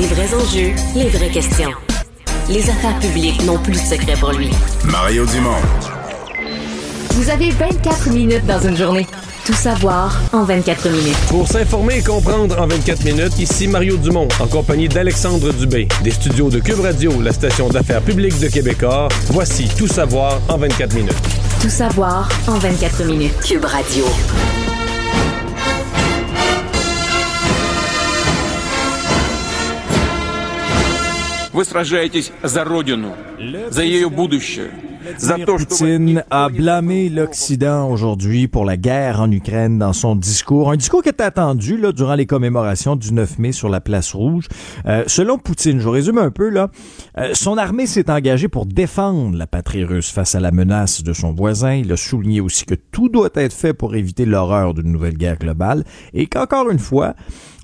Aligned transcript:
Les 0.00 0.06
vrais 0.06 0.34
enjeux, 0.34 0.72
les 0.96 1.10
vraies 1.10 1.28
questions. 1.28 1.72
Les 2.48 2.70
affaires 2.70 2.98
publiques 3.00 3.44
n'ont 3.44 3.58
plus 3.58 3.74
de 3.74 3.76
secret 3.76 4.14
pour 4.18 4.32
lui. 4.32 4.48
Mario 4.86 5.26
Dumont. 5.26 5.60
Vous 7.10 7.28
avez 7.28 7.50
24 7.50 8.08
minutes 8.08 8.46
dans 8.46 8.60
une 8.60 8.78
journée. 8.78 9.06
Tout 9.44 9.52
savoir 9.52 10.18
en 10.32 10.44
24 10.44 10.88
minutes. 10.88 11.18
Pour 11.28 11.46
s'informer 11.46 11.98
et 11.98 12.02
comprendre 12.02 12.58
en 12.58 12.66
24 12.66 13.04
minutes, 13.04 13.38
ici 13.38 13.68
Mario 13.68 13.98
Dumont, 13.98 14.28
en 14.40 14.46
compagnie 14.46 14.88
d'Alexandre 14.88 15.52
Dubé, 15.52 15.86
des 16.02 16.12
studios 16.12 16.48
de 16.48 16.60
Cube 16.60 16.80
Radio, 16.80 17.20
la 17.20 17.34
station 17.34 17.68
d'affaires 17.68 18.00
publique 18.00 18.38
de 18.40 18.48
Québecor. 18.48 19.10
Voici 19.26 19.68
Tout 19.76 19.88
savoir 19.88 20.40
en 20.48 20.56
24 20.56 20.94
minutes. 20.94 21.12
Tout 21.60 21.68
savoir 21.68 22.26
en 22.46 22.54
24 22.54 23.04
minutes. 23.04 23.38
Cube 23.44 23.66
Radio. 23.66 24.06
Poutine 35.46 36.24
a 36.30 36.48
blâmé 36.50 37.08
l'Occident 37.08 37.90
aujourd'hui 37.90 38.48
pour 38.48 38.64
la 38.66 38.76
guerre 38.76 39.20
en 39.20 39.30
Ukraine 39.30 39.78
dans 39.78 39.94
son 39.94 40.14
discours. 40.14 40.70
Un 40.70 40.76
discours 40.76 41.02
qui 41.02 41.08
était 41.08 41.22
attendu 41.22 41.78
là, 41.78 41.92
durant 41.92 42.14
les 42.14 42.26
commémorations 42.26 42.96
du 42.96 43.12
9 43.12 43.38
mai 43.38 43.52
sur 43.52 43.70
la 43.70 43.80
place 43.80 44.14
rouge. 44.14 44.46
Euh, 44.86 45.04
selon 45.06 45.38
Poutine, 45.38 45.80
je 45.80 45.88
résume 45.88 46.18
un 46.18 46.30
peu, 46.30 46.50
là, 46.50 46.68
euh, 47.18 47.30
son 47.32 47.56
armée 47.56 47.86
s'est 47.86 48.10
engagée 48.10 48.48
pour 48.48 48.66
défendre 48.66 49.36
la 49.36 49.46
patrie 49.46 49.84
russe 49.84 50.10
face 50.10 50.34
à 50.34 50.40
la 50.40 50.50
menace 50.50 51.02
de 51.02 51.12
son 51.14 51.32
voisin. 51.32 51.74
Il 51.74 51.90
a 51.92 51.96
souligné 51.96 52.40
aussi 52.40 52.66
que 52.66 52.74
tout 52.74 53.08
doit 53.08 53.30
être 53.34 53.54
fait 53.54 53.72
pour 53.72 53.94
éviter 53.94 54.26
l'horreur 54.26 54.74
d'une 54.74 54.92
nouvelle 54.92 55.16
guerre 55.16 55.38
globale 55.38 55.84
et 56.12 56.26
qu'encore 56.26 56.70
une 56.70 56.78
fois, 56.78 57.14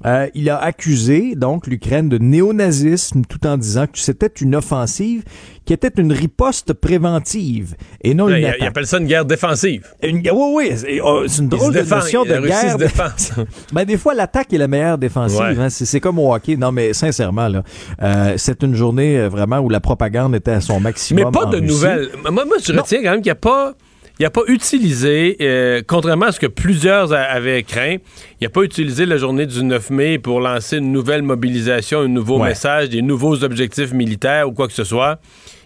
euh, 0.05 0.28
il 0.34 0.50
a 0.50 0.58
accusé 0.58 1.34
donc 1.34 1.66
l'Ukraine 1.66 2.08
de 2.08 2.19
néonazisme 2.19 3.22
tout 3.28 3.47
en 3.47 3.56
disant 3.56 3.86
que 3.86 3.98
c'était 3.98 4.27
une 4.27 4.55
offensive 4.55 5.25
qui 5.64 5.72
était 5.72 5.91
une 5.97 6.12
riposte 6.12 6.75
préventive 6.75 7.75
et 8.03 8.14
non 8.14 8.28
une 8.28 8.44
attaque. 8.44 8.58
Il 8.61 8.66
appelle 8.66 8.86
ça 8.86 8.98
une 8.98 9.06
guerre 9.06 9.25
défensive. 9.25 9.86
Une, 10.03 10.19
oui, 10.19 10.30
oui, 10.33 11.00
oh, 11.03 11.25
c'est 11.27 11.42
une 11.42 11.48
drôle 11.48 11.75
de 11.75 11.80
notion 11.80 12.25
de 12.25 12.47
guerre. 12.47 12.77
Défense. 12.77 13.33
ben, 13.72 13.84
des 13.84 13.97
fois, 13.97 14.14
l'attaque 14.14 14.53
est 14.53 14.58
la 14.58 14.69
meilleure 14.69 14.98
défensive. 14.98 15.41
Ouais. 15.41 15.58
Hein, 15.58 15.69
c'est 15.70 16.00
comme 16.00 16.19
au 16.19 16.33
hockey. 16.33 16.56
Non, 16.56 16.72
mais 16.72 16.92
sincèrement, 16.92 17.48
là, 17.48 17.64
euh, 18.03 18.34
c'est 18.36 18.62
une 18.62 18.75
journée 18.75 19.19
euh, 19.19 19.28
vraiment 19.28 19.58
où 19.58 19.69
la 19.69 19.81
propagande 19.81 20.34
était 20.36 20.53
à 20.53 20.60
son 20.60 20.78
maximum. 20.78 21.25
Mais 21.25 21.31
pas 21.31 21.47
en 21.47 21.50
de 21.50 21.56
Russie. 21.56 21.66
nouvelles. 21.66 22.10
Moi, 22.22 22.44
moi, 22.44 22.56
je 22.62 22.72
retiens 22.72 23.03
quand 23.03 23.10
même 23.10 23.20
qu'il 23.22 23.31
n'y 23.31 23.31
a 23.31 23.34
pas. 23.34 23.75
Il 24.19 24.22
n'a 24.22 24.31
pas 24.31 24.42
utilisé, 24.48 25.36
euh, 25.42 25.83
contrairement 25.86 26.27
à 26.27 26.33
ce 26.33 26.41
que 26.41 26.47
plusieurs 26.47 27.12
avaient 27.12 27.62
craint, 27.62 27.97
il 28.41 28.45
n'a 28.45 28.48
pas 28.48 28.62
utilisé 28.62 29.05
la 29.05 29.19
journée 29.19 29.45
du 29.45 29.62
9 29.62 29.91
mai 29.91 30.19
pour 30.19 30.41
lancer 30.41 30.78
une 30.78 30.91
nouvelle 30.91 31.22
mobilisation, 31.22 32.00
un 32.00 32.09
nouveau 32.09 32.39
Ouais. 32.41 32.48
message, 32.48 32.89
des 32.89 33.03
nouveaux 33.03 33.44
objectifs 33.44 33.92
militaires 33.92 34.48
ou 34.48 34.53
quoi 34.53 34.69
que 34.69 34.72
ce 34.72 34.84
soit. 34.84 35.19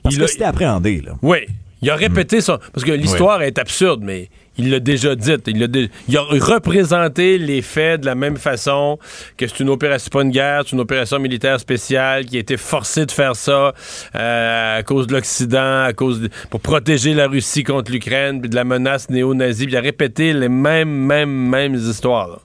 Parce 0.02 0.16
Il 0.16 0.18
que 0.18 0.24
a- 0.24 0.28
c'était 0.28 0.44
appréhendé, 0.44 1.00
là. 1.00 1.12
Oui. 1.22 1.38
Il 1.82 1.88
a 1.90 1.94
répété 1.96 2.40
son. 2.40 2.58
Parce 2.74 2.84
que 2.84 2.92
l'histoire 2.92 3.40
est 3.42 3.58
absurde, 3.58 4.00
mais 4.04 4.28
il 4.60 4.70
l'a 4.70 4.80
déjà 4.80 5.14
dit. 5.16 5.32
Il, 5.46 5.66
dé- 5.68 5.90
il 6.08 6.16
a 6.16 6.22
représenté 6.22 7.38
les 7.38 7.62
faits 7.62 8.00
de 8.02 8.06
la 8.06 8.14
même 8.14 8.36
façon 8.36 8.98
que 9.36 9.46
c'est 9.46 9.60
une 9.60 9.68
opération, 9.70 10.08
pas 10.12 10.22
une 10.22 10.30
guerre, 10.30 10.62
c'est 10.64 10.72
une 10.72 10.80
opération 10.80 11.18
militaire 11.18 11.58
spéciale 11.60 12.24
qui 12.26 12.36
a 12.36 12.40
été 12.40 12.56
forcée 12.56 13.06
de 13.06 13.10
faire 13.10 13.36
ça 13.36 13.72
euh, 14.14 14.78
à 14.78 14.82
cause 14.82 15.06
de 15.06 15.12
l'Occident, 15.14 15.82
à 15.84 15.92
cause 15.92 16.28
pour 16.50 16.60
protéger 16.60 17.14
la 17.14 17.26
Russie 17.26 17.64
contre 17.64 17.90
l'Ukraine, 17.92 18.40
puis 18.40 18.50
de 18.50 18.54
la 18.56 18.64
menace 18.64 19.10
néo-nazie. 19.10 19.64
Il 19.64 19.76
a 19.76 19.80
répété 19.80 20.32
les 20.32 20.48
mêmes, 20.48 20.88
mêmes, 20.90 21.30
mêmes 21.48 21.74
histoires. 21.74 22.28
là. 22.28 22.38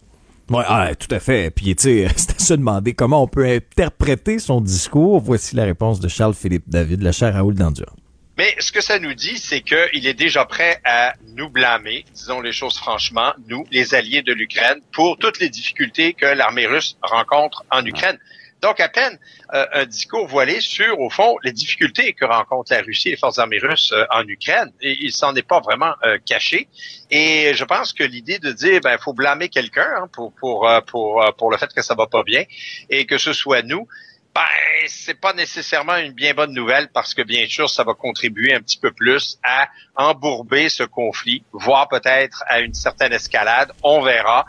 Ouais, 0.51 0.63
ah, 0.67 0.89
tout 0.93 1.13
à 1.13 1.19
fait. 1.19 1.49
Puis, 1.49 1.75
tu 1.75 1.83
sais, 1.83 2.05
à 2.05 2.09
se 2.37 2.53
demander 2.53 2.93
comment 2.93 3.23
on 3.23 3.27
peut 3.27 3.45
interpréter 3.45 4.37
son 4.39 4.61
discours. 4.61 5.19
Voici 5.19 5.55
la 5.55 5.63
réponse 5.65 5.99
de 5.99 6.07
Charles-Philippe 6.07 6.65
David, 6.67 7.01
la 7.01 7.11
chaire 7.11 7.33
Raoul 7.33 7.55
Dandurand. 7.55 7.95
Mais 8.37 8.53
ce 8.59 8.71
que 8.71 8.81
ça 8.81 8.99
nous 8.99 9.13
dit, 9.13 9.37
c'est 9.37 9.61
qu'il 9.61 10.05
est 10.07 10.13
déjà 10.13 10.45
prêt 10.45 10.81
à 10.83 11.13
nous 11.35 11.49
blâmer, 11.49 12.05
disons 12.13 12.41
les 12.41 12.51
choses 12.51 12.77
franchement, 12.77 13.33
nous, 13.47 13.65
les 13.71 13.95
alliés 13.95 14.21
de 14.23 14.33
l'Ukraine, 14.33 14.81
pour 14.91 15.17
toutes 15.17 15.39
les 15.39 15.49
difficultés 15.49 16.13
que 16.13 16.25
l'armée 16.25 16.67
russe 16.67 16.97
rencontre 17.01 17.63
en 17.71 17.85
Ukraine. 17.85 18.19
Donc, 18.61 18.79
à 18.79 18.89
peine 18.89 19.19
euh, 19.53 19.65
un 19.73 19.85
discours 19.85 20.27
voilé 20.27 20.59
sur, 20.59 20.99
au 20.99 21.09
fond, 21.09 21.35
les 21.43 21.51
difficultés 21.51 22.13
que 22.13 22.25
rencontre 22.25 22.73
la 22.73 22.81
Russie 22.81 23.09
et 23.09 23.11
les 23.11 23.17
forces 23.17 23.37
armées 23.37 23.59
russes 23.59 23.91
euh, 23.91 24.05
en 24.11 24.27
Ukraine. 24.27 24.71
Et 24.81 24.97
il 25.01 25.11
s'en 25.11 25.35
est 25.35 25.47
pas 25.47 25.59
vraiment 25.59 25.93
euh, 26.03 26.17
caché. 26.25 26.67
Et 27.11 27.53
je 27.53 27.63
pense 27.63 27.93
que 27.93 28.03
l'idée 28.03 28.39
de 28.39 28.51
dire, 28.51 28.81
ben, 28.81 28.97
faut 28.97 29.13
blâmer 29.13 29.49
quelqu'un 29.49 29.87
hein, 29.97 30.07
pour 30.11 30.33
pour 30.33 30.67
pour 30.87 31.23
pour 31.37 31.51
le 31.51 31.57
fait 31.57 31.71
que 31.73 31.83
ça 31.83 31.93
va 31.93 32.07
pas 32.07 32.23
bien 32.23 32.43
et 32.89 33.05
que 33.05 33.17
ce 33.19 33.33
soit 33.33 33.61
nous, 33.61 33.87
ben, 34.35 34.41
c'est 34.87 35.19
pas 35.19 35.33
nécessairement 35.33 35.95
une 35.95 36.11
bien 36.11 36.33
bonne 36.33 36.53
nouvelle 36.53 36.89
parce 36.93 37.13
que 37.13 37.21
bien 37.21 37.45
sûr, 37.47 37.69
ça 37.69 37.85
va 37.85 37.93
contribuer 37.93 38.53
un 38.53 38.59
petit 38.59 38.77
peu 38.77 38.91
plus 38.91 39.39
à 39.43 39.69
embourber 39.95 40.67
ce 40.67 40.83
conflit, 40.83 41.43
voire 41.53 41.87
peut-être 41.87 42.43
à 42.47 42.59
une 42.59 42.73
certaine 42.73 43.13
escalade. 43.13 43.71
On 43.81 44.01
verra. 44.01 44.45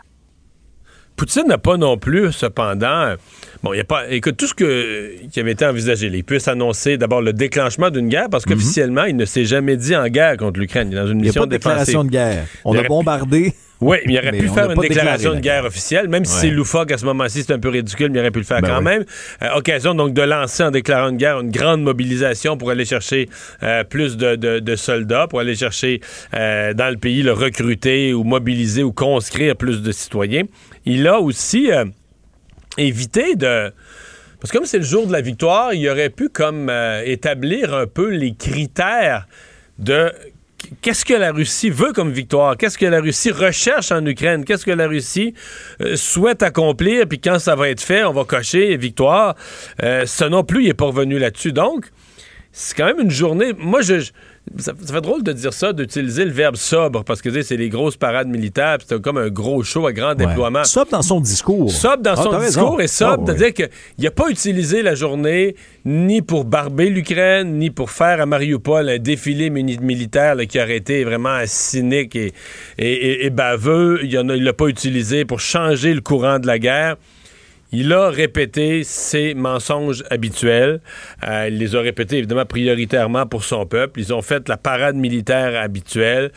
Poutine 1.15 1.47
n'a 1.47 1.57
pas 1.57 1.77
non 1.77 1.97
plus, 1.97 2.31
cependant. 2.33 3.15
Bon, 3.63 3.73
il 3.73 3.77
y 3.77 3.79
a 3.79 3.85
pas. 3.85 4.07
Écoute, 4.09 4.37
tout 4.37 4.45
ce 4.45 4.53
que, 4.53 5.25
qui 5.31 5.39
avait 5.39 5.53
été 5.53 5.65
envisagé, 5.65 6.07
il 6.07 6.23
peut 6.23 6.37
s'annoncer 6.37 6.97
d'abord 6.97 7.21
le 7.21 7.33
déclenchement 7.33 7.89
d'une 7.89 8.09
guerre, 8.09 8.29
parce 8.29 8.45
qu'officiellement, 8.45 9.05
il 9.05 9.15
ne 9.15 9.25
s'est 9.25 9.45
jamais 9.45 9.77
dit 9.77 9.95
en 9.95 10.07
guerre 10.09 10.37
contre 10.37 10.59
l'Ukraine. 10.59 10.89
Il 10.91 10.97
est 10.97 11.01
dans 11.01 11.07
une 11.07 11.19
Il 11.19 11.21
n'y 11.21 11.27
a 11.27 11.29
mission 11.29 11.41
pas 11.41 11.47
de 11.47 11.51
déclaration 11.51 12.03
de 12.03 12.09
guerre. 12.09 12.45
On 12.65 12.77
a 12.77 12.83
bombardé. 12.83 13.55
Oui, 13.79 13.97
mais 14.07 14.13
il 14.13 14.17
aurait 14.17 14.31
Mais 14.31 14.39
pu 14.39 14.47
faire 14.47 14.71
une 14.71 14.79
déclaration 14.81 15.35
de 15.35 15.39
guerre 15.39 15.63
officielle, 15.65 16.07
même 16.07 16.25
si 16.25 16.33
c'est 16.35 16.49
loufoque 16.49 16.91
à 16.91 16.97
ce 16.97 17.05
moment-ci, 17.05 17.43
c'est 17.43 17.53
un 17.53 17.59
peu 17.59 17.69
ridicule, 17.69 18.09
mais 18.09 18.17
il 18.17 18.21
aurait 18.21 18.31
pu 18.31 18.39
le 18.39 18.45
faire 18.45 18.59
Ben 18.61 18.69
quand 18.69 18.77
oui. 18.79 18.83
même. 18.85 19.05
Euh, 19.43 19.49
occasion 19.55 19.93
donc 19.93 20.13
de 20.13 20.21
lancer 20.23 20.63
en 20.63 20.71
déclarant 20.71 21.09
une 21.09 21.17
guerre 21.17 21.39
une 21.41 21.51
grande 21.51 21.83
mobilisation 21.83 22.57
pour 22.57 22.71
aller 22.71 22.85
chercher 22.85 23.29
euh, 23.61 23.83
plus 23.83 24.17
de, 24.17 24.35
de- 24.35 24.59
de 24.59 24.75
soldats, 24.75 25.27
pour 25.27 25.39
aller 25.41 25.55
chercher 25.55 26.01
euh, 26.33 26.73
dans 26.73 26.89
le 26.89 26.97
pays 26.97 27.21
le 27.21 27.33
recruter 27.33 28.13
ou 28.13 28.23
mobiliser 28.23 28.81
ou 28.81 28.91
conscrire 28.91 29.55
plus 29.55 29.83
de 29.83 29.91
citoyens. 29.91 30.43
Il 30.85 31.07
a 31.07 31.19
aussi 31.19 31.69
évité 32.77 33.35
de 33.35 33.71
parce 34.39 34.51
que 34.51 34.57
comme 34.57 34.65
c'est 34.67 34.77
le 34.77 34.83
jour 34.83 35.07
de 35.07 35.11
la 35.11 35.21
victoire, 35.21 35.73
il 35.73 35.87
aurait 35.89 36.09
pu 36.11 36.29
comme 36.29 36.71
établir 37.05 37.73
un 37.73 37.87
peu 37.87 38.09
les 38.09 38.33
critères 38.35 39.27
de 39.79 40.11
qu'est-ce 40.81 41.05
que 41.05 41.13
la 41.13 41.31
Russie 41.31 41.69
veut 41.69 41.93
comme 41.93 42.11
victoire, 42.11 42.57
qu'est-ce 42.57 42.77
que 42.77 42.85
la 42.85 42.99
Russie 42.99 43.31
recherche 43.31 43.91
en 43.91 44.05
Ukraine, 44.05 44.43
qu'est-ce 44.45 44.65
que 44.65 44.71
la 44.71 44.87
Russie 44.87 45.33
euh, 45.81 45.95
souhaite 45.95 46.43
accomplir, 46.43 47.07
puis 47.07 47.19
quand 47.19 47.39
ça 47.39 47.55
va 47.55 47.69
être 47.69 47.81
fait, 47.81 48.03
on 48.03 48.13
va 48.13 48.23
cocher 48.25 48.75
victoire. 48.77 49.35
Euh, 49.83 50.05
ça 50.05 50.29
non 50.29 50.43
plus, 50.43 50.63
il 50.63 50.67
n'est 50.67 50.73
pas 50.73 50.85
revenu 50.85 51.19
là-dessus. 51.19 51.51
Donc, 51.53 51.85
c'est 52.51 52.75
quand 52.75 52.85
même 52.85 52.99
une 52.99 53.11
journée. 53.11 53.53
Moi, 53.57 53.81
je- 53.81 54.11
ça, 54.57 54.73
ça 54.83 54.93
fait 54.93 55.01
drôle 55.01 55.23
de 55.23 55.31
dire 55.33 55.53
ça, 55.53 55.73
d'utiliser 55.73 56.25
le 56.25 56.31
verbe 56.31 56.55
sobre, 56.55 57.03
parce 57.03 57.21
que 57.21 57.41
c'est 57.41 57.57
les 57.57 57.69
grosses 57.69 57.97
parades 57.97 58.27
militaires, 58.27 58.77
puis 58.77 58.87
c'est 58.89 59.01
comme 59.01 59.17
un 59.17 59.29
gros 59.29 59.63
show 59.63 59.85
à 59.87 59.93
grand 59.93 60.15
déploiement. 60.15 60.63
Sobre 60.63 60.91
dans 60.91 61.01
son 61.01 61.19
discours. 61.19 61.71
Sobre 61.71 62.03
dans 62.03 62.11
Ah, 62.11 62.15
son 62.15 62.39
discours 62.39 62.77
raison. 62.77 62.79
et 62.79 62.87
sobre, 62.87 63.11
Ah, 63.11 63.17
oui. 63.19 63.25
c'est-à-dire 63.27 63.53
qu'il 63.53 64.03
n'a 64.05 64.11
pas 64.11 64.29
utilisé 64.29 64.81
la 64.81 64.95
journée 64.95 65.55
ni 65.85 66.21
pour 66.21 66.45
barber 66.45 66.89
l'Ukraine, 66.89 67.57
ni 67.59 67.69
pour 67.69 67.91
faire 67.91 68.21
à 68.21 68.25
Mariupol 68.25 68.89
un 68.89 68.97
défilé 68.97 69.49
militaire 69.49 70.35
là, 70.35 70.45
qui 70.45 70.59
aurait 70.59 70.77
été 70.77 71.03
vraiment 71.03 71.39
cynique 71.45 72.15
et, 72.15 72.33
et, 72.77 72.91
et- 72.91 73.25
et 73.25 73.29
baveux. 73.29 73.99
Il 74.03 74.17
ne 74.21 74.33
l'a 74.35 74.53
pas 74.53 74.67
utilisé 74.67 75.25
pour 75.25 75.39
changer 75.39 75.93
le 75.93 76.01
courant 76.01 76.39
de 76.39 76.47
la 76.47 76.59
guerre. 76.59 76.95
Il 77.73 77.91
a 77.91 78.09
répété 78.09 78.83
ses 78.85 79.33
mensonges 79.33 80.03
habituels. 80.09 80.79
Euh, 81.27 81.47
il 81.49 81.57
les 81.57 81.75
a 81.75 81.81
répétés 81.81 82.17
évidemment 82.17 82.45
prioritairement 82.45 83.25
pour 83.25 83.43
son 83.43 83.65
peuple. 83.65 83.99
Ils 83.99 84.13
ont 84.13 84.21
fait 84.21 84.47
la 84.47 84.55
parade 84.55 84.95
militaire 84.95 85.61
habituelle. 85.61 86.31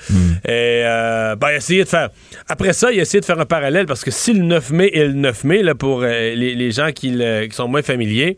Et 0.45 0.83
euh, 0.85 1.37
ben, 1.37 1.49
il 1.51 1.55
a 1.55 1.57
essayé 1.57 1.85
de 1.85 1.89
faire. 1.89 2.11
Après 2.49 2.73
ça, 2.73 2.91
il 2.91 2.99
a 2.99 3.03
essayé 3.03 3.21
de 3.21 3.25
faire 3.25 3.39
un 3.39 3.47
parallèle 3.47 3.87
parce 3.87 4.03
que 4.03 4.11
si 4.11 4.33
le 4.33 4.43
9 4.43 4.71
mai 4.71 4.91
est 4.93 5.07
le 5.07 5.13
9 5.13 5.45
mai, 5.45 5.63
là, 5.63 5.75
pour 5.77 6.03
euh, 6.03 6.35
les, 6.35 6.55
les 6.57 6.71
gens 6.73 6.91
qui, 6.91 7.11
le- 7.11 7.47
qui 7.47 7.55
sont 7.55 7.69
moins 7.69 7.83
familiers, 7.83 8.35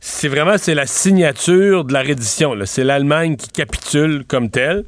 c'est 0.00 0.28
vraiment 0.28 0.56
c'est 0.56 0.74
la 0.74 0.86
signature 0.86 1.84
de 1.84 1.92
la 1.92 2.00
reddition. 2.02 2.54
C'est 2.64 2.84
l'Allemagne 2.84 3.36
qui 3.36 3.48
capitule 3.50 4.24
comme 4.26 4.48
telle. 4.50 4.84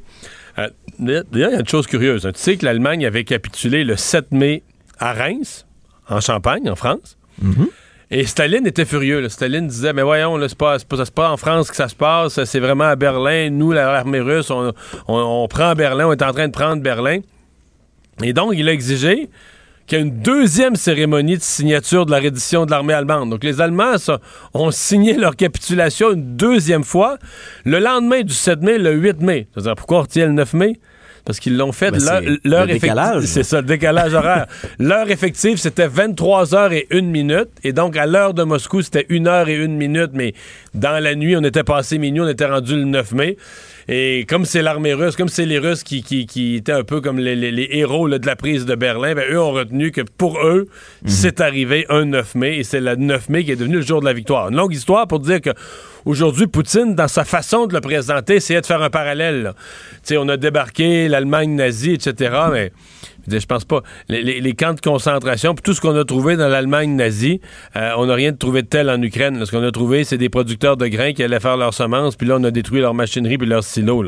D'ailleurs, 0.97 1.23
il 1.33 1.39
y 1.39 1.43
a 1.43 1.59
une 1.59 1.67
chose 1.67 1.85
curieuse. 1.87 2.25
hein. 2.25 2.31
Tu 2.33 2.39
sais 2.41 2.57
que 2.57 2.65
l'Allemagne 2.65 3.05
avait 3.05 3.23
capitulé 3.23 3.83
le 3.83 3.95
7 3.95 4.31
mai 4.31 4.63
à 4.97 5.13
Reims, 5.13 5.65
en 6.09 6.19
Champagne, 6.19 6.69
en 6.69 6.75
France? 6.75 7.17
Et 8.11 8.25
Staline 8.25 8.65
était 8.65 8.85
furieux. 8.85 9.27
Staline 9.29 9.67
disait, 9.67 9.93
mais 9.93 10.01
voyons, 10.01 10.35
là, 10.35 10.47
pas, 10.57 10.77
pas, 10.79 11.05
pas 11.05 11.31
en 11.31 11.37
France 11.37 11.69
que 11.69 11.75
ça 11.75 11.87
se 11.87 11.95
passe, 11.95 12.43
c'est 12.43 12.59
vraiment 12.59 12.85
à 12.85 12.95
Berlin. 12.95 13.51
Nous, 13.51 13.71
l'armée 13.71 14.19
russe, 14.19 14.49
on, 14.49 14.73
on, 15.07 15.47
prend 15.47 15.75
Berlin, 15.75 16.07
on 16.07 16.13
est 16.13 16.23
en 16.23 16.33
train 16.33 16.47
de 16.47 16.51
prendre 16.51 16.81
Berlin. 16.81 17.19
Et 18.23 18.33
donc, 18.33 18.53
il 18.55 18.67
a 18.67 18.73
exigé 18.73 19.29
qu'il 19.85 19.99
y 19.99 20.01
ait 20.01 20.05
une 20.05 20.21
deuxième 20.21 20.75
cérémonie 20.75 21.37
de 21.37 21.43
signature 21.43 22.07
de 22.07 22.11
la 22.11 22.17
reddition 22.17 22.65
de 22.65 22.71
l'armée 22.71 22.93
allemande. 22.93 23.29
Donc, 23.29 23.43
les 23.43 23.61
Allemands 23.61 23.95
ont 24.55 24.71
signé 24.71 25.13
leur 25.13 25.35
capitulation 25.35 26.11
une 26.11 26.35
deuxième 26.35 26.83
fois 26.83 27.19
le 27.63 27.77
lendemain 27.77 28.21
du 28.21 28.33
7 28.33 28.61
mai, 28.61 28.79
le 28.79 28.93
8 28.93 29.21
mai. 29.21 29.47
C'est-à-dire, 29.53 29.75
pourquoi 29.75 29.99
on 29.99 30.01
retient 30.01 30.25
le 30.25 30.33
9 30.33 30.53
mai? 30.53 30.79
Parce 31.25 31.39
qu'ils 31.39 31.57
l'ont 31.57 31.71
fait. 31.71 31.91
Ben, 31.91 32.37
leur, 32.43 32.69
effective, 32.69 33.25
c'est 33.25 33.43
ça, 33.43 33.61
le 33.61 33.67
décalage 33.67 34.13
horaire. 34.13 34.47
L'heure 34.79 35.09
effective, 35.09 35.57
c'était 35.57 35.87
23 35.87 36.55
heures 36.55 36.73
et 36.73 36.87
une 36.91 37.09
minute. 37.09 37.49
Et 37.63 37.73
donc, 37.73 37.97
à 37.97 38.05
l'heure 38.05 38.33
de 38.33 38.43
Moscou, 38.43 38.81
c'était 38.81 39.05
une 39.09 39.27
heure 39.27 39.49
et 39.49 39.55
une 39.55 39.75
minute. 39.75 40.11
Mais 40.13 40.33
dans 40.73 41.01
la 41.01 41.15
nuit, 41.15 41.35
on 41.35 41.43
était 41.43 41.63
passé 41.63 41.97
minuit, 41.97 42.21
on 42.21 42.27
était 42.27 42.45
rendu 42.45 42.75
le 42.75 42.85
9 42.85 43.11
mai. 43.13 43.37
Et 43.91 44.27
comme 44.29 44.45
c'est 44.45 44.61
l'armée 44.61 44.93
russe, 44.93 45.15
comme 45.15 45.29
c'est 45.29 45.47
les 45.47 45.57
Russes 45.57 45.83
qui, 45.83 46.03
qui, 46.03 46.55
étaient 46.55 46.71
un 46.71 46.83
peu 46.83 47.01
comme 47.01 47.17
les, 47.17 47.67
héros 47.71 48.07
de 48.07 48.25
la 48.25 48.35
prise 48.35 48.67
de 48.67 48.75
Berlin, 48.75 49.15
ben, 49.15 49.25
eux 49.31 49.41
ont 49.41 49.51
retenu 49.51 49.91
que 49.91 50.01
pour 50.01 50.39
eux, 50.45 50.67
mhm. 51.01 51.09
c'est 51.09 51.41
arrivé 51.41 51.87
un 51.89 52.05
9 52.05 52.35
mai 52.35 52.57
et 52.59 52.63
c'est 52.63 52.81
le 52.81 52.95
9 52.95 53.29
mai 53.29 53.43
qui 53.43 53.51
est 53.51 53.55
devenu 53.55 53.77
le 53.77 53.81
jour 53.81 53.99
de 53.99 54.05
la 54.05 54.13
victoire. 54.13 54.49
Une 54.49 54.57
longue 54.57 54.75
histoire 54.75 55.07
pour 55.07 55.19
dire 55.19 55.41
que 55.41 55.49
aujourd'hui, 56.05 56.45
Poutine, 56.45 56.93
dans 56.93 57.07
sa 57.07 57.25
façon 57.25 57.65
de 57.65 57.73
le 57.73 57.81
présenter, 57.81 58.35
essayait 58.35 58.61
de 58.61 58.65
faire 58.67 58.83
un 58.83 58.91
parallèle. 58.91 59.53
On 60.11 60.29
a 60.29 60.37
débarqué 60.37 61.07
l'Allemagne 61.07 61.55
nazie, 61.55 61.93
etc., 61.93 62.31
mais 62.51 62.71
je 63.27 63.45
pense 63.45 63.65
pas. 63.65 63.83
Les, 64.07 64.53
camps 64.53 64.73
de 64.73 64.81
concentration, 64.81 65.53
tout 65.55 65.73
ce 65.73 65.81
qu'on 65.81 65.95
a 65.95 66.05
trouvé 66.05 66.37
dans 66.37 66.47
l'Allemagne 66.47 66.95
nazie, 66.95 67.41
euh, 67.75 67.91
on 67.97 68.05
n'a 68.07 68.13
rien 68.13 68.33
trouvé 68.33 68.61
de 68.61 68.67
tel 68.67 68.89
en 68.89 69.01
Ukraine. 69.01 69.45
Ce 69.45 69.51
qu'on 69.51 69.63
a 69.63 69.71
trouvé, 69.71 70.03
c'est 70.03 70.17
des 70.17 70.29
producteurs 70.29 70.77
de 70.77 70.87
grains 70.87 71.13
qui 71.13 71.23
allaient 71.23 71.39
faire 71.39 71.57
leurs 71.57 71.73
semences, 71.73 72.15
puis 72.15 72.27
là, 72.27 72.37
on 72.39 72.43
a 72.43 72.51
détruit 72.51 72.81
leur 72.81 72.93
machinerie 72.93 73.37
puis 73.37 73.47
leurs 73.47 73.63
silos. 73.63 74.05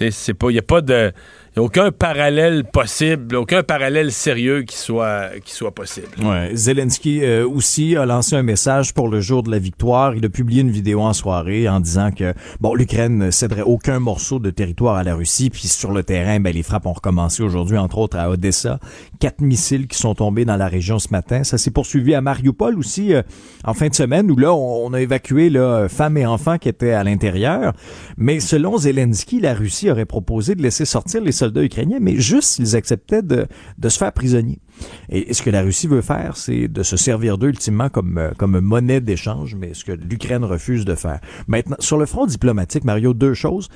Il 0.00 0.10
n'y 0.48 0.58
a 0.58 0.62
pas 0.62 0.80
de 0.80 1.12
aucun 1.60 1.92
parallèle 1.92 2.64
possible, 2.64 3.36
aucun 3.36 3.62
parallèle 3.62 4.10
sérieux 4.10 4.62
qui 4.62 4.76
soit, 4.76 5.38
qui 5.44 5.52
soit 5.52 5.74
possible. 5.74 6.08
Ouais. 6.22 6.50
Zelensky 6.54 7.22
euh, 7.22 7.46
aussi 7.46 7.94
a 7.94 8.06
lancé 8.06 8.36
un 8.36 8.42
message 8.42 8.94
pour 8.94 9.08
le 9.08 9.20
jour 9.20 9.42
de 9.42 9.50
la 9.50 9.58
victoire. 9.58 10.14
Il 10.14 10.24
a 10.24 10.30
publié 10.30 10.62
une 10.62 10.70
vidéo 10.70 11.02
en 11.02 11.12
soirée 11.12 11.68
en 11.68 11.80
disant 11.80 12.10
que 12.10 12.32
bon, 12.60 12.74
l'Ukraine 12.74 13.18
ne 13.18 13.30
céderait 13.30 13.62
aucun 13.62 13.98
morceau 13.98 14.38
de 14.38 14.48
territoire 14.48 14.96
à 14.96 15.04
la 15.04 15.14
Russie. 15.14 15.50
Puis 15.50 15.68
sur 15.68 15.92
le 15.92 16.02
terrain, 16.02 16.40
ben, 16.40 16.54
les 16.54 16.62
frappes 16.62 16.86
ont 16.86 16.94
recommencé 16.94 17.42
aujourd'hui, 17.42 17.76
entre 17.76 17.98
autres 17.98 18.16
à 18.16 18.30
Odessa. 18.30 18.78
Quatre 19.20 19.42
missiles 19.42 19.88
qui 19.88 19.98
sont 19.98 20.14
tombés 20.14 20.46
dans 20.46 20.56
la 20.56 20.68
région 20.68 20.98
ce 20.98 21.08
matin. 21.10 21.44
Ça 21.44 21.58
s'est 21.58 21.70
poursuivi 21.70 22.14
à 22.14 22.22
Mariupol 22.22 22.78
aussi 22.78 23.12
euh, 23.12 23.22
en 23.64 23.74
fin 23.74 23.88
de 23.88 23.94
semaine 23.94 24.30
où 24.30 24.36
là, 24.36 24.54
on, 24.54 24.92
a 24.94 25.00
évacué 25.02 25.50
là, 25.50 25.86
femmes 25.88 26.16
et 26.16 26.24
enfants 26.24 26.56
qui 26.56 26.70
étaient 26.70 26.92
à 26.92 27.04
l'intérieur. 27.04 27.74
Mais 28.16 28.40
selon 28.40 28.78
Zelensky, 28.78 29.38
la 29.38 29.52
Russie 29.52 29.90
aurait 29.90 30.06
proposé 30.06 30.54
de 30.54 30.62
laisser 30.62 30.86
sortir 30.86 31.20
les 31.20 31.32
soldats 31.42 31.62
ukrainiens, 31.62 31.98
mais 32.00 32.16
juste 32.16 32.50
s'ils 32.50 32.76
acceptaient 32.76 33.22
de, 33.22 33.46
de 33.78 33.88
se 33.88 33.98
faire 33.98 34.12
prisonniers. 34.12 34.60
Et, 35.08 35.32
ce 35.32 35.42
que 35.42 35.50
la 35.50 35.62
Russie 35.62 35.86
veut 35.86 36.02
faire, 36.02 36.36
c'est 36.36 36.68
de 36.68 36.82
se 36.82 36.96
servir 36.96 37.38
d'eux 37.38 37.48
ultimement 37.48 37.88
comme, 37.88 38.18
euh, 38.18 38.30
comme 38.36 38.58
monnaie 38.60 39.00
d'échange, 39.00 39.54
mais 39.54 39.74
ce 39.74 39.84
que 39.84 39.92
l'Ukraine 39.92 40.44
refuse 40.44 40.84
de 40.84 40.94
faire. 40.94 41.20
Maintenant, 41.46 41.76
sur 41.78 41.98
le 41.98 42.06
front 42.06 42.26
diplomatique, 42.26 42.84
Mario, 42.84 43.14
deux 43.14 43.34
choses. 43.34 43.68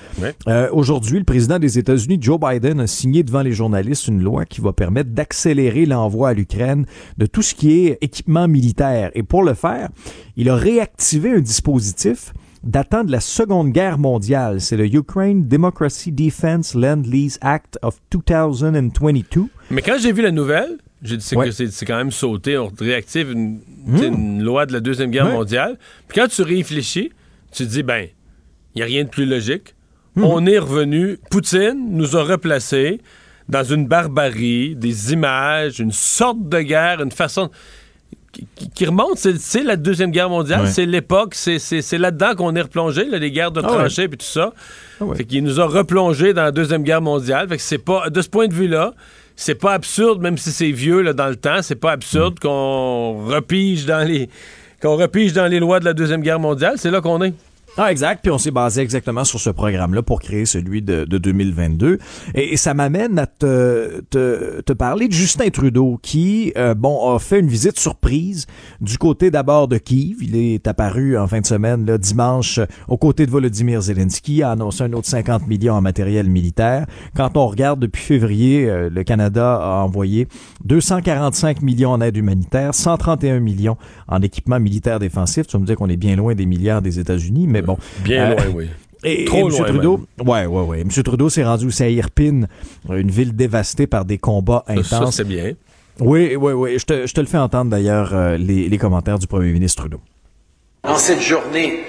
Euh, 0.48 0.68
aujourd'hui, 0.72 1.18
le 1.18 1.24
président 1.24 1.58
des 1.58 1.78
États-Unis, 1.78 2.18
Joe 2.20 2.38
Biden, 2.40 2.80
a 2.80 2.86
signé 2.86 3.22
devant 3.22 3.42
les 3.42 3.52
journalistes 3.52 4.08
une 4.08 4.22
loi 4.22 4.44
qui 4.44 4.60
va 4.60 4.72
permettre 4.72 5.10
d'accélérer 5.10 5.86
l'envoi 5.86 6.30
à 6.30 6.34
l'Ukraine 6.34 6.86
de 7.18 7.26
tout 7.26 7.42
ce 7.42 7.54
qui 7.54 7.86
est 7.86 7.98
équipement 8.00 8.48
militaire. 8.48 9.10
Et 9.14 9.22
pour 9.22 9.42
le 9.42 9.54
faire, 9.54 9.88
il 10.36 10.48
a 10.48 10.56
réactivé 10.56 11.32
un 11.32 11.40
dispositif 11.40 12.32
datant 12.66 13.04
de 13.04 13.12
la 13.12 13.20
Seconde 13.20 13.72
Guerre 13.72 13.98
mondiale. 13.98 14.60
C'est 14.60 14.76
le 14.76 14.86
Ukraine 14.86 15.46
Democracy 15.48 16.12
Defense 16.12 16.74
Land 16.74 17.02
Lease 17.06 17.38
Act 17.40 17.78
of 17.82 17.98
2022. 18.10 19.46
Mais 19.70 19.82
quand 19.82 19.96
j'ai 19.98 20.12
vu 20.12 20.22
la 20.22 20.32
nouvelle, 20.32 20.78
j'ai 21.02 21.16
dit 21.16 21.34
que 21.34 21.50
c'est 21.50 21.86
quand 21.86 21.96
même 21.96 22.10
sauté. 22.10 22.58
On 22.58 22.70
réactive 22.78 23.30
une, 23.30 23.60
hmm. 23.86 24.42
loi 24.42 24.66
de 24.66 24.72
la 24.72 24.80
Deuxième 24.80 25.10
Guerre 25.10 25.30
mondiale. 25.30 25.78
Puis 26.08 26.20
quand 26.20 26.28
tu 26.28 26.42
réfléchis, 26.42 27.12
tu 27.52 27.64
te 27.64 27.70
dis, 27.70 27.82
ben, 27.82 28.08
il 28.74 28.78
n'y 28.78 28.82
a 28.82 28.86
rien 28.86 29.04
de 29.04 29.08
plus 29.08 29.26
logique. 29.26 29.74
Hmm. 30.16 30.24
On 30.24 30.46
est 30.46 30.58
revenu. 30.58 31.18
Poutine 31.30 31.90
nous 31.90 32.16
a 32.16 32.22
replacés 32.22 33.00
dans 33.48 33.62
une 33.62 33.86
barbarie, 33.86 34.74
des 34.74 35.12
images, 35.12 35.78
une 35.78 35.92
sorte 35.92 36.48
de 36.48 36.60
guerre, 36.60 37.00
une 37.00 37.12
façon 37.12 37.50
qui, 38.75 38.87
remonte, 38.87 39.19
c'est 39.19 39.62
la 39.62 39.77
Deuxième 39.77 40.11
Guerre 40.11 40.31
mondiale, 40.31 40.69
c'est 40.69 40.87
l'époque, 40.87 41.35
c'est 41.35 41.99
là-dedans 41.99 42.35
qu'on 42.35 42.55
est 42.55 42.62
replongé, 42.62 43.05
les 43.05 43.31
guerres 43.31 43.53
de 43.53 43.61
ah 43.65 43.69
tranchées 43.69 44.05
et 44.05 44.09
tout 44.09 44.17
ça. 44.21 44.53
Ah 45.00 45.05
fait 45.15 45.25
qu'il 45.25 45.44
nous 45.44 45.61
a 45.61 45.67
replongé 45.67 46.33
dans 46.33 46.43
la 46.43 46.53
Deuxième 46.53 46.83
Guerre 46.83 47.03
mondiale. 47.03 47.49
Fait 47.49 47.56
que 47.56 47.62
c'est 47.62 47.79
pas, 47.79 48.09
de 48.11 48.23
ce 48.23 48.29
point 48.29 48.49
de 48.49 48.55
vue-là, 48.55 48.94
c'est 49.37 49.55
pas 49.55 49.73
absurde, 49.73 50.21
même 50.23 50.38
si 50.38 50.50
c'est 50.50 50.71
vieux 50.71 51.03
là, 51.03 51.12
dans 51.12 51.29
le 51.29 51.37
temps, 51.37 51.61
c'est 51.62 51.77
pas 51.77 51.93
absurde 51.93 52.35
mm. 52.35 52.41
qu'on 52.41 53.27
repige 53.27 53.85
dans 53.87 54.06
les 54.06 54.29
qu'on 54.83 54.97
repige 54.97 55.33
dans 55.33 55.47
les 55.47 55.59
lois 55.59 55.81
de 55.81 55.87
la 55.87 55.94
Deuxième 55.94 56.21
Guerre 56.21 56.41
mondiale. 56.41 56.75
C'est 56.77 56.91
là 56.91 57.00
qu'on 57.00 57.23
est. 57.23 57.33
Ah, 57.78 57.93
exact. 57.93 58.23
Puis 58.23 58.32
on 58.32 58.38
s'est 58.38 58.50
basé 58.50 58.81
exactement 58.81 59.25
sur 59.25 59.38
ce 59.38 59.50
programme-là 59.50 60.00
pour 60.00 60.20
créer 60.20 60.46
celui 60.46 60.81
de, 60.81 61.05
de 61.05 61.19
2022. 61.19 61.99
Et, 62.34 62.56
ça 62.56 62.73
m'amène 62.73 63.19
à 63.19 63.26
te, 63.26 64.00
te, 64.08 64.62
te, 64.62 64.73
parler 64.73 65.08
de 65.08 65.12
Justin 65.12 65.50
Trudeau 65.50 65.99
qui, 66.00 66.55
euh, 66.56 66.75
bon, 66.75 67.14
a 67.14 67.19
fait 67.19 67.38
une 67.38 67.49
visite 67.49 67.78
surprise 67.78 68.46
du 68.81 68.96
côté 68.96 69.31
d'abord 69.31 69.69
de 69.69 69.76
Kiev. 69.76 70.17
Il 70.23 70.37
est 70.37 70.67
apparu 70.67 71.19
en 71.19 71.26
fin 71.26 71.43
de 71.43 71.46
semaine, 71.46 71.84
là, 71.84 71.99
dimanche, 71.99 72.61
aux 72.88 72.96
côtés 72.96 73.26
de 73.26 73.31
Volodymyr 73.31 73.82
Zelensky, 73.82 74.43
a 74.43 74.52
annoncé 74.52 74.84
un 74.84 74.93
autre 74.94 75.08
50 75.08 75.46
millions 75.46 75.75
en 75.75 75.82
matériel 75.82 76.31
militaire. 76.31 76.87
Quand 77.14 77.37
on 77.37 77.46
regarde 77.46 77.78
depuis 77.78 78.02
février, 78.02 78.70
euh, 78.70 78.88
le 78.88 79.05
Canada 79.05 79.56
a 79.56 79.82
envoyé 79.84 80.28
245 80.64 81.61
millions 81.61 81.90
en 81.90 82.00
aide 82.00 82.17
humanitaire, 82.17 82.75
131 82.75 83.40
millions 83.40 83.76
en 84.08 84.23
équipement 84.23 84.58
militaire 84.58 84.99
défensif. 84.99 85.46
Tu 85.46 85.58
vas 85.58 85.61
me 85.61 85.67
dire 85.67 85.76
qu'on 85.76 85.90
est 85.90 85.99
bien 85.99 86.17
loin 86.17 86.34
des 86.34 86.46
milliards 86.46 86.81
des 86.81 86.99
États-Unis, 86.99 87.46
mais 87.46 87.65
Bien 88.00 88.30
euh, 88.30 88.34
loin, 88.34 88.44
oui. 88.54 88.68
Et, 89.04 89.24
Trop 89.24 89.48
M. 89.48 89.64
Trudeau, 89.64 90.06
ouais, 90.24 90.46
ouais, 90.46 90.62
ouais. 90.62 90.80
M. 90.80 90.88
Trudeau 90.90 91.28
s'est 91.28 91.44
rendu 91.44 91.66
aussi 91.66 91.82
à 91.82 91.88
Irpine, 91.88 92.48
une 92.88 93.10
ville 93.10 93.36
dévastée 93.36 93.86
par 93.86 94.04
des 94.04 94.18
combats 94.18 94.64
intenses. 94.66 94.88
Ça, 94.88 95.12
c'est 95.12 95.24
bien. 95.24 95.52
Oui, 96.00 96.34
oui, 96.36 96.52
oui. 96.52 96.78
Je 96.78 96.84
te, 96.84 97.06
je 97.06 97.14
te 97.14 97.20
le 97.20 97.26
fais 97.26 97.38
entendre 97.38 97.70
d'ailleurs, 97.70 98.14
euh, 98.14 98.36
les, 98.36 98.68
les 98.68 98.78
commentaires 98.78 99.18
du 99.18 99.26
premier 99.26 99.52
ministre 99.52 99.82
Trudeau. 99.82 100.00
En 100.82 100.96
cette 100.96 101.23
journée 101.23 101.80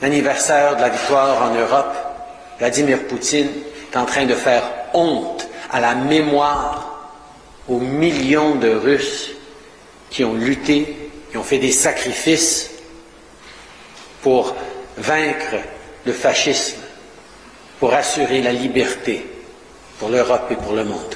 anniversaire 0.00 0.76
de 0.76 0.80
la 0.80 0.88
victoire 0.88 1.50
en 1.50 1.54
Europe, 1.54 1.94
Vladimir 2.58 3.06
Poutine 3.06 3.48
est 3.92 3.96
en 3.96 4.04
train 4.04 4.26
de 4.26 4.34
faire 4.34 4.62
honte 4.94 5.48
à 5.70 5.80
la 5.80 5.94
mémoire 5.94 7.10
aux 7.68 7.78
millions 7.78 8.56
de 8.56 8.68
Russes 8.68 9.30
qui 10.10 10.24
ont 10.24 10.34
lutté, 10.34 11.10
qui 11.30 11.36
ont 11.36 11.42
fait 11.42 11.58
des 11.58 11.70
sacrifices 11.70 12.70
pour 14.22 14.54
vaincre 14.98 15.56
le 16.06 16.12
fascisme, 16.12 16.80
pour 17.78 17.92
assurer 17.94 18.42
la 18.42 18.52
liberté 18.52 19.26
pour 19.98 20.10
l'Europe 20.10 20.48
et 20.50 20.56
pour 20.56 20.74
le 20.74 20.84
monde. 20.84 21.14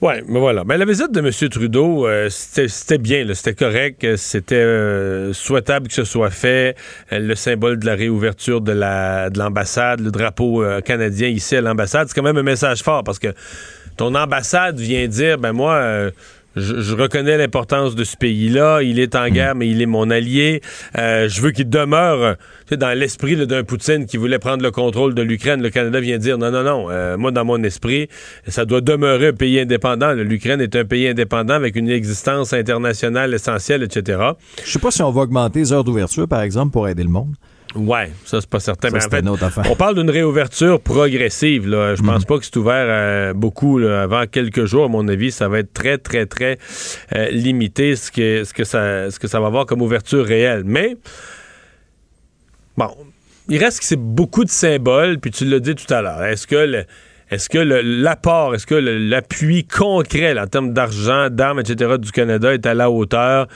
Oui, 0.00 0.12
mais 0.28 0.38
voilà. 0.38 0.62
Mais 0.64 0.78
la 0.78 0.84
visite 0.84 1.10
de 1.10 1.18
M. 1.18 1.48
Trudeau, 1.50 2.06
euh, 2.06 2.28
c'était 2.30 2.98
bien, 2.98 3.26
c'était 3.34 3.54
correct, 3.54 4.16
c'était 4.16 4.54
euh, 4.54 5.32
souhaitable 5.32 5.88
que 5.88 5.94
ce 5.94 6.04
soit 6.04 6.30
fait. 6.30 6.76
Euh, 7.12 7.18
le 7.18 7.34
symbole 7.34 7.80
de 7.80 7.86
la 7.86 7.96
réouverture 7.96 8.60
de 8.60 8.72
l'ambassade, 8.72 10.00
le 10.00 10.12
drapeau 10.12 10.64
canadien 10.84 11.28
ici 11.28 11.56
à 11.56 11.60
l'ambassade, 11.60 12.08
c'est 12.08 12.14
quand 12.14 12.22
même 12.22 12.36
un 12.36 12.44
message 12.44 12.82
fort 12.82 13.02
parce 13.02 13.18
que 13.18 13.34
ton 13.96 14.14
ambassade 14.14 14.78
vient 14.78 15.08
dire, 15.08 15.36
ben 15.36 15.52
moi 15.52 16.10
je, 16.56 16.94
reconnais 16.94 17.36
l'importance 17.36 17.94
de 17.94 18.04
ce 18.04 18.16
pays-là. 18.16 18.82
Il 18.82 18.98
est 18.98 19.14
en 19.14 19.26
mm. 19.26 19.30
guerre, 19.30 19.54
mais 19.54 19.68
il 19.68 19.80
est 19.82 19.86
mon 19.86 20.10
allié. 20.10 20.60
Euh, 20.96 21.28
je 21.28 21.40
veux 21.40 21.50
qu'il 21.50 21.68
demeure 21.68 22.36
dans 22.70 22.98
l'esprit 22.98 23.46
d'un 23.46 23.64
Poutine 23.64 24.06
qui 24.06 24.16
voulait 24.16 24.38
prendre 24.38 24.62
le 24.62 24.70
contrôle 24.70 25.14
de 25.14 25.22
l'Ukraine. 25.22 25.62
Le 25.62 25.70
Canada 25.70 26.00
vient 26.00 26.18
dire 26.18 26.38
non, 26.38 26.50
non, 26.50 26.62
non. 26.62 26.90
Euh, 26.90 27.16
moi, 27.16 27.30
dans 27.30 27.44
mon 27.44 27.62
esprit, 27.62 28.08
ça 28.46 28.64
doit 28.64 28.80
demeurer 28.80 29.28
un 29.28 29.32
pays 29.32 29.60
indépendant. 29.60 30.12
L'Ukraine 30.12 30.60
est 30.60 30.76
un 30.76 30.84
pays 30.84 31.08
indépendant 31.08 31.54
avec 31.54 31.76
une 31.76 31.88
existence 31.88 32.52
internationale 32.52 33.34
essentielle, 33.34 33.82
etc. 33.82 34.20
Je 34.64 34.70
sais 34.70 34.78
pas 34.78 34.90
si 34.90 35.02
on 35.02 35.10
va 35.10 35.22
augmenter 35.22 35.60
les 35.60 35.72
heures 35.72 35.84
d'ouverture, 35.84 36.28
par 36.28 36.42
exemple, 36.42 36.72
pour 36.72 36.88
aider 36.88 37.02
le 37.02 37.10
monde. 37.10 37.34
Ouais, 37.74 38.10
ça 38.24 38.40
c'est 38.40 38.48
pas 38.48 38.60
certain. 38.60 38.88
mais 38.90 39.04
en 39.04 39.10
fait, 39.10 39.68
on 39.68 39.76
parle 39.76 39.96
d'une 39.96 40.10
réouverture 40.10 40.80
progressive. 40.80 41.68
Là. 41.68 41.94
Je 41.94 42.02
pense 42.02 42.22
mhm. 42.22 42.26
pas 42.26 42.38
que 42.38 42.44
c'est 42.44 42.56
ouvert 42.56 42.86
euh, 42.88 43.34
beaucoup 43.34 43.78
avant 43.78 44.26
quelques 44.26 44.64
jours. 44.64 44.86
À 44.86 44.88
mon 44.88 45.06
avis, 45.08 45.30
ça 45.30 45.48
va 45.48 45.58
être 45.58 45.72
très 45.72 45.98
très 45.98 46.26
très 46.26 46.58
euh, 47.14 47.28
limité 47.30 47.94
ce 47.94 48.10
que 48.10 48.44
ce 48.44 48.54
que 48.54 48.64
ça 48.64 49.10
ce 49.10 49.18
que 49.18 49.28
ça 49.28 49.38
va 49.40 49.48
avoir 49.48 49.66
comme 49.66 49.82
ouverture 49.82 50.24
réelle. 50.24 50.62
Mais 50.64 50.96
bon, 52.76 52.90
il 53.48 53.58
reste 53.58 53.80
que 53.80 53.84
c'est 53.84 54.00
beaucoup 54.00 54.44
de 54.44 54.50
symboles. 54.50 55.18
Puis 55.18 55.30
tu 55.30 55.44
l'as 55.44 55.60
dit 55.60 55.74
tout 55.74 55.92
à 55.92 56.00
l'heure. 56.00 56.24
Est-ce 56.24 56.46
que 56.46 56.84
est-ce 57.30 57.48
que 57.48 57.58
l'apport, 57.58 58.54
est-ce 58.54 58.66
que 58.66 58.74
l'appui 58.74 59.64
concret 59.66 60.38
en 60.38 60.46
termes 60.46 60.72
d'argent, 60.72 61.28
d'armes, 61.30 61.60
etc. 61.60 61.96
du 61.98 62.10
Canada 62.10 62.54
est 62.54 62.66
à 62.66 62.74
la 62.74 62.90
hauteur 62.90 63.48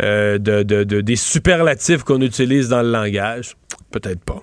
de, 0.00 0.82
des 1.00 1.16
superlatifs 1.16 2.02
qu'on 2.02 2.20
utilise 2.20 2.68
dans 2.68 2.82
le 2.82 2.90
langage? 2.90 3.54
Peut-être 3.90 4.24
pas. 4.24 4.42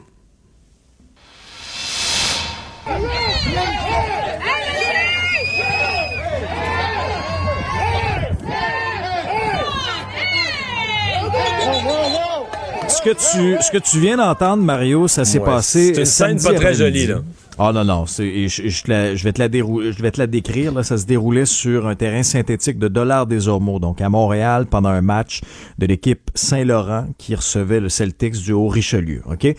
Ce 12.89 13.01
que 13.03 13.12
tu, 13.12 13.63
ce 13.63 13.71
que 13.71 13.77
tu 13.77 14.00
viens 14.00 14.17
d'entendre, 14.17 14.62
Mario, 14.62 15.07
ça 15.07 15.24
s'est 15.24 15.39
passé. 15.39 15.93
C'est 15.93 16.00
une 16.01 16.05
scène 16.05 16.41
pas 16.41 16.53
très 16.53 16.74
jolie, 16.74 17.07
là. 17.07 17.21
Ah 17.62 17.74
non, 17.74 17.84
non, 17.84 18.06
je, 18.06 18.48
je, 18.48 18.62
vais 18.62 18.72
te 18.82 18.89
la 18.89 19.16
je 19.16 20.01
vais 20.01 20.12
te 20.12 20.18
la 20.18 20.28
décrire. 20.28 20.74
Là, 20.74 20.84
ça 20.84 20.98
se 20.98 21.06
déroulait 21.06 21.46
sur 21.46 21.88
un 21.88 21.96
terrain 21.96 22.24
synthétique 22.24 22.80
de 22.80 22.88
Dollars 22.88 23.28
des 23.28 23.50
Ormeaux, 23.50 23.80
donc 23.80 24.00
à 24.00 24.08
Montréal, 24.08 24.66
pendant 24.66 24.88
un 24.88 25.01
match 25.01 25.42
de 25.78 25.86
l'équipe 25.86 26.32
Saint-Laurent 26.36 27.08
qui 27.18 27.36
recevait 27.36 27.82
le 27.82 27.89
Celtics 27.89 28.38
du 28.38 28.54
Haut-Richelieu. 28.54 29.24
OK? 29.30 29.54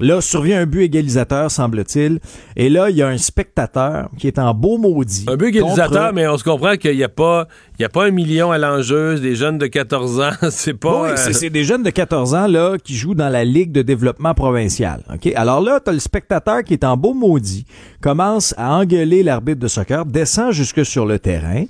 Là, 0.00 0.20
survient 0.20 0.60
un 0.60 0.66
but 0.66 0.82
égalisateur, 0.82 1.50
semble-t-il. 1.50 2.20
Et 2.56 2.68
là, 2.68 2.90
il 2.90 2.96
y 2.96 3.02
a 3.02 3.08
un 3.08 3.18
spectateur 3.18 4.08
qui 4.18 4.26
est 4.26 4.38
en 4.38 4.54
beau 4.54 4.78
maudit. 4.78 5.26
Un 5.28 5.36
but 5.36 5.48
égalisateur, 5.48 6.12
mais 6.12 6.26
on 6.26 6.38
se 6.38 6.44
comprend 6.44 6.76
qu'il 6.76 6.96
n'y 6.96 7.04
a 7.04 7.08
pas, 7.08 7.46
il 7.78 7.82
y 7.82 7.84
a 7.84 7.88
pas 7.88 8.06
un 8.06 8.10
million 8.10 8.50
à 8.50 8.58
l'enjeu, 8.58 9.18
des 9.20 9.34
jeunes 9.34 9.58
de 9.58 9.66
14 9.66 10.20
ans, 10.20 10.30
c'est 10.50 10.74
pas... 10.74 11.02
Oui, 11.02 11.10
euh, 11.10 11.32
c'est 11.32 11.50
des 11.50 11.64
jeunes 11.64 11.82
de 11.82 11.90
14 11.90 12.34
ans, 12.34 12.46
là, 12.46 12.76
qui 12.82 12.94
jouent 12.96 13.14
dans 13.14 13.28
la 13.28 13.44
Ligue 13.44 13.72
de 13.72 13.82
développement 13.82 14.34
provincial. 14.34 15.02
OK? 15.12 15.32
Alors 15.36 15.60
là, 15.60 15.80
t'as 15.80 15.92
le 15.92 15.98
spectateur 15.98 16.62
qui 16.62 16.72
est 16.72 16.84
en 16.84 16.96
beau 16.96 17.14
maudit, 17.14 17.66
commence 18.00 18.54
à 18.56 18.74
engueuler 18.74 19.22
l'arbitre 19.22 19.60
de 19.60 19.68
soccer, 19.68 20.06
descend 20.06 20.52
jusque 20.52 20.84
sur 20.84 21.06
le 21.06 21.18
terrain. 21.18 21.64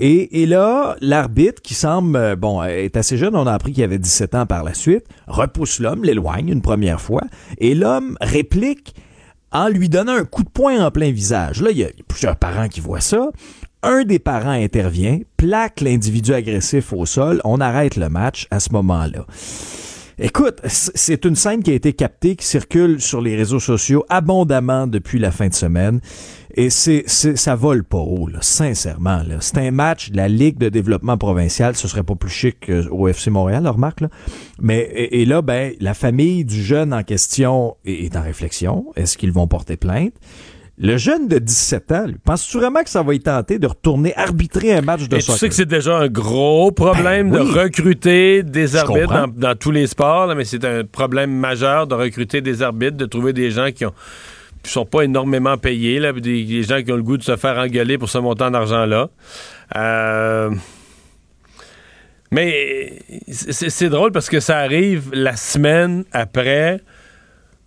Et, 0.00 0.46
là, 0.46 0.96
l'arbitre, 1.00 1.62
qui 1.62 1.74
semble, 1.74 2.16
euh, 2.16 2.36
bon, 2.36 2.62
est 2.62 2.96
assez 2.96 3.16
jeune, 3.16 3.36
on 3.36 3.46
a 3.46 3.52
appris 3.52 3.72
qu'il 3.72 3.84
avait 3.84 3.98
17 3.98 4.34
ans 4.34 4.46
par 4.46 4.64
la 4.64 4.74
suite, 4.74 5.04
repousse 5.26 5.78
l'homme, 5.78 6.04
l'éloigne 6.04 6.48
une 6.48 6.62
première 6.62 7.00
fois, 7.00 7.22
et 7.58 7.74
l'homme 7.74 8.16
réplique 8.20 8.94
en 9.52 9.68
lui 9.68 9.88
donnant 9.88 10.16
un 10.16 10.24
coup 10.24 10.42
de 10.42 10.48
poing 10.48 10.84
en 10.84 10.90
plein 10.90 11.12
visage. 11.12 11.62
Là, 11.62 11.70
il 11.70 11.78
y 11.78 11.84
a 11.84 11.88
plusieurs 12.08 12.36
parents 12.36 12.68
qui 12.68 12.80
voient 12.80 13.00
ça. 13.00 13.30
Un 13.84 14.02
des 14.02 14.18
parents 14.18 14.50
intervient, 14.50 15.20
plaque 15.36 15.80
l'individu 15.80 16.34
agressif 16.34 16.92
au 16.92 17.06
sol, 17.06 17.40
on 17.44 17.60
arrête 17.60 17.96
le 17.96 18.08
match 18.08 18.48
à 18.50 18.58
ce 18.58 18.72
moment-là. 18.72 19.26
Écoute, 20.18 20.60
c'est 20.66 21.24
une 21.24 21.34
scène 21.34 21.62
qui 21.62 21.72
a 21.72 21.74
été 21.74 21.92
captée, 21.92 22.36
qui 22.36 22.46
circule 22.46 23.00
sur 23.00 23.20
les 23.20 23.34
réseaux 23.34 23.58
sociaux 23.58 24.04
abondamment 24.08 24.86
depuis 24.86 25.18
la 25.18 25.32
fin 25.32 25.48
de 25.48 25.54
semaine. 25.54 26.00
Et 26.56 26.70
c'est, 26.70 27.08
ça 27.08 27.56
vole 27.56 27.82
pas 27.82 27.98
haut, 27.98 28.28
là, 28.28 28.38
sincèrement. 28.40 29.22
Là. 29.26 29.38
C'est 29.40 29.58
un 29.58 29.72
match 29.72 30.10
de 30.12 30.16
la 30.16 30.28
Ligue 30.28 30.56
de 30.58 30.68
développement 30.68 31.18
provincial. 31.18 31.74
Ce 31.74 31.88
serait 31.88 32.04
pas 32.04 32.14
plus 32.14 32.30
chic 32.30 32.70
au 32.92 33.08
FC 33.08 33.30
Montréal, 33.30 33.66
remarque. 33.66 34.02
Là. 34.02 34.08
Mais 34.60 34.88
et, 34.92 35.24
là, 35.24 35.42
ben, 35.42 35.72
la 35.80 35.94
famille 35.94 36.44
du 36.44 36.62
jeune 36.62 36.94
en 36.94 37.02
question 37.02 37.76
est, 37.84 38.14
en 38.16 38.22
réflexion. 38.22 38.92
Est-ce 38.94 39.18
qu'ils 39.18 39.32
vont 39.32 39.48
porter 39.48 39.76
plainte? 39.76 40.14
Le 40.76 40.96
jeune 40.96 41.28
de 41.28 41.38
17 41.38 41.92
ans, 41.92 42.06
penses-tu 42.24 42.58
vraiment 42.58 42.82
que 42.82 42.90
ça 42.90 43.02
va 43.02 43.14
y 43.14 43.20
tenter 43.20 43.60
de 43.60 43.66
retourner 43.68 44.12
arbitrer 44.16 44.72
un 44.72 44.80
match 44.80 45.08
de 45.08 45.16
Et 45.16 45.20
soccer? 45.20 45.34
Tu 45.34 45.40
sais 45.40 45.48
que 45.48 45.54
c'est 45.54 45.66
déjà 45.66 45.96
un 45.96 46.08
gros 46.08 46.72
problème 46.72 47.30
ben 47.30 47.44
de 47.44 47.48
recruter 47.48 48.42
des 48.42 48.74
arbitres 48.74 49.06
dans, 49.06 49.28
dans, 49.28 49.54
tous 49.54 49.70
les 49.70 49.86
sports, 49.86 50.26
là, 50.26 50.34
mais 50.34 50.44
c'est 50.44 50.64
un 50.64 50.82
problème 50.84 51.30
majeur 51.30 51.86
de 51.86 51.94
recruter 51.94 52.40
des 52.40 52.62
arbitres, 52.62 52.96
de 52.96 53.06
trouver 53.06 53.32
des 53.32 53.52
gens 53.52 53.70
qui 53.70 53.86
ont 53.86 53.94
qui 54.64 54.72
sont 54.72 54.86
pas 54.86 55.02
énormément 55.02 55.56
payés, 55.58 56.00
là, 56.00 56.12
des, 56.12 56.62
gens 56.62 56.82
qui 56.82 56.90
ont 56.90 56.96
le 56.96 57.02
goût 57.02 57.18
de 57.18 57.22
se 57.22 57.36
faire 57.36 57.58
engueuler 57.58 57.98
pour 57.98 58.08
ce 58.08 58.18
montant 58.18 58.50
d'argent-là. 58.50 59.10
Euh, 59.76 60.50
mais 62.30 62.98
c'est 63.28 63.90
drôle 63.90 64.10
parce 64.10 64.28
que 64.28 64.40
ça 64.40 64.58
arrive 64.58 65.10
la 65.12 65.36
semaine 65.36 66.04
après 66.12 66.80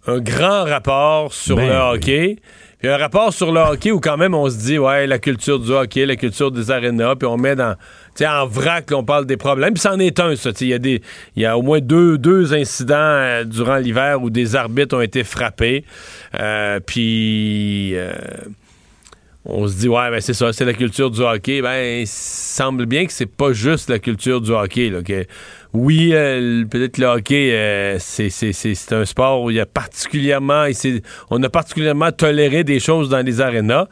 un 0.07 0.19
grand 0.19 0.65
rapport 0.65 1.33
sur 1.33 1.55
ben 1.55 1.69
le 1.69 1.75
hockey. 1.75 2.37
Puis 2.79 2.89
un 2.89 2.97
rapport 2.97 3.33
sur 3.33 3.51
le 3.51 3.59
hockey 3.59 3.91
où 3.91 3.99
quand 3.99 4.17
même 4.17 4.35
on 4.35 4.49
se 4.49 4.57
dit, 4.57 4.77
ouais, 4.77 5.07
la 5.07 5.17
culture 5.17 5.59
du 5.59 5.71
hockey, 5.71 6.05
la 6.05 6.15
culture 6.15 6.51
des 6.51 6.69
arénas, 6.69 7.15
puis 7.15 7.27
on 7.27 7.37
met 7.37 7.55
dans, 7.55 7.75
en 8.21 8.45
vrac, 8.45 8.91
on 8.91 9.03
parle 9.03 9.25
des 9.25 9.37
problèmes. 9.37 9.73
Puis 9.73 9.81
c'en 9.81 9.97
est 9.97 10.19
un, 10.19 10.35
ça. 10.35 10.51
Il 10.61 10.67
y, 10.67 10.73
a 10.73 10.79
des, 10.79 11.01
y 11.35 11.45
a 11.45 11.57
au 11.57 11.63
moins 11.63 11.79
deux, 11.79 12.17
deux 12.19 12.53
incidents 12.53 12.95
euh, 12.95 13.43
durant 13.45 13.77
l'hiver 13.77 14.21
où 14.21 14.29
des 14.29 14.55
arbitres 14.55 14.95
ont 14.95 15.01
été 15.01 15.23
frappés. 15.23 15.85
Euh, 16.39 16.79
puis... 16.79 17.95
Euh, 17.95 18.13
on 19.49 19.67
se 19.67 19.77
dit, 19.77 19.87
ouais, 19.87 20.11
ben 20.11 20.19
c'est 20.19 20.33
ça, 20.33 20.51
c'est 20.51 20.65
la 20.65 20.73
culture 20.73 21.09
du 21.09 21.21
hockey. 21.21 21.61
Ben, 21.61 22.01
il 22.01 22.07
semble 22.07 22.85
bien 22.85 23.05
que 23.05 23.13
c'est 23.13 23.25
pas 23.25 23.53
juste 23.53 23.89
la 23.89 23.97
culture 23.97 24.41
du 24.41 24.51
hockey. 24.51 24.89
Là, 24.89 25.01
que, 25.01 25.25
oui, 25.73 26.11
euh, 26.13 26.65
peut-être 26.65 26.97
le 26.97 27.05
hockey, 27.05 27.51
euh, 27.53 27.97
c'est 27.99 28.91
un 28.91 29.05
sport 29.05 29.43
où 29.43 29.49
il 29.49 29.55
y 29.55 29.59
a 29.59 29.65
particulièrement, 29.65 30.65
on 31.29 31.41
a 31.41 31.49
particulièrement 31.49 32.11
toléré 32.11 32.65
des 32.65 32.79
choses 32.79 33.09
dans 33.09 33.25
les 33.25 33.39
arénas, 33.39 33.87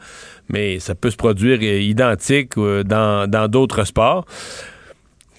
mais 0.50 0.78
ça 0.78 0.94
peut 0.94 1.10
se 1.10 1.16
produire 1.16 1.58
euh, 1.62 1.80
identique 1.80 2.54
dans 2.56 3.48
d'autres 3.50 3.84
sports. 3.84 4.26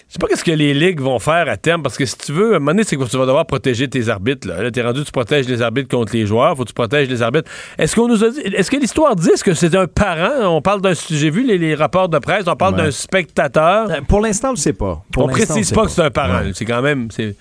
Je 0.07 0.13
sais 0.13 0.19
pas 0.19 0.27
qu'est-ce 0.27 0.43
que 0.43 0.51
les 0.51 0.73
ligues 0.73 1.01
vont 1.01 1.19
faire 1.19 1.49
à 1.49 1.57
terme, 1.57 1.83
parce 1.83 1.97
que 1.97 2.05
si 2.05 2.17
tu 2.17 2.31
veux, 2.31 2.53
à 2.53 2.55
un 2.55 2.59
moment 2.59 2.71
donné, 2.71 2.85
c'est 2.85 2.95
que 2.95 3.03
tu 3.03 3.17
vas 3.17 3.25
devoir 3.25 3.45
protéger 3.45 3.89
tes 3.89 4.07
arbitres. 4.07 4.47
Là, 4.47 4.63
là 4.63 4.71
t'es 4.71 4.81
rendu, 4.81 5.03
tu 5.03 5.11
protèges 5.11 5.49
les 5.49 5.61
arbitres 5.61 5.89
contre 5.89 6.13
les 6.13 6.25
joueurs, 6.25 6.55
faut 6.55 6.63
que 6.63 6.69
tu 6.69 6.73
protèges 6.73 7.09
les 7.09 7.21
arbitres. 7.21 7.51
Est-ce 7.77 7.93
qu'on 7.93 8.07
nous 8.07 8.23
a 8.23 8.29
dit, 8.29 8.39
est-ce 8.39 8.71
que 8.71 8.77
l'histoire 8.77 9.17
dit 9.17 9.29
que 9.43 9.53
c'est 9.53 9.75
un 9.75 9.85
parent? 9.85 10.55
On 10.55 10.61
parle 10.61 10.81
d'un, 10.81 10.93
j'ai 10.93 11.29
vu 11.29 11.43
les, 11.43 11.75
rapports 11.75 12.07
de 12.07 12.19
presse, 12.19 12.45
on 12.47 12.55
parle 12.55 12.77
d'un 12.77 12.91
spectateur. 12.91 13.91
Euh, 13.91 14.01
pour 14.07 14.21
l'instant, 14.21 14.49
on 14.49 14.51
le 14.51 14.57
sait 14.57 14.73
pas. 14.73 15.03
on 15.17 15.27
précise 15.27 15.73
pas, 15.73 15.83
que 15.83 15.91
c'est 15.91 16.03
un 16.03 16.09
parent. 16.09 16.41
C'est 16.53 16.65
quand 16.65 16.81
même, 16.81 17.09
c'est 17.11 17.35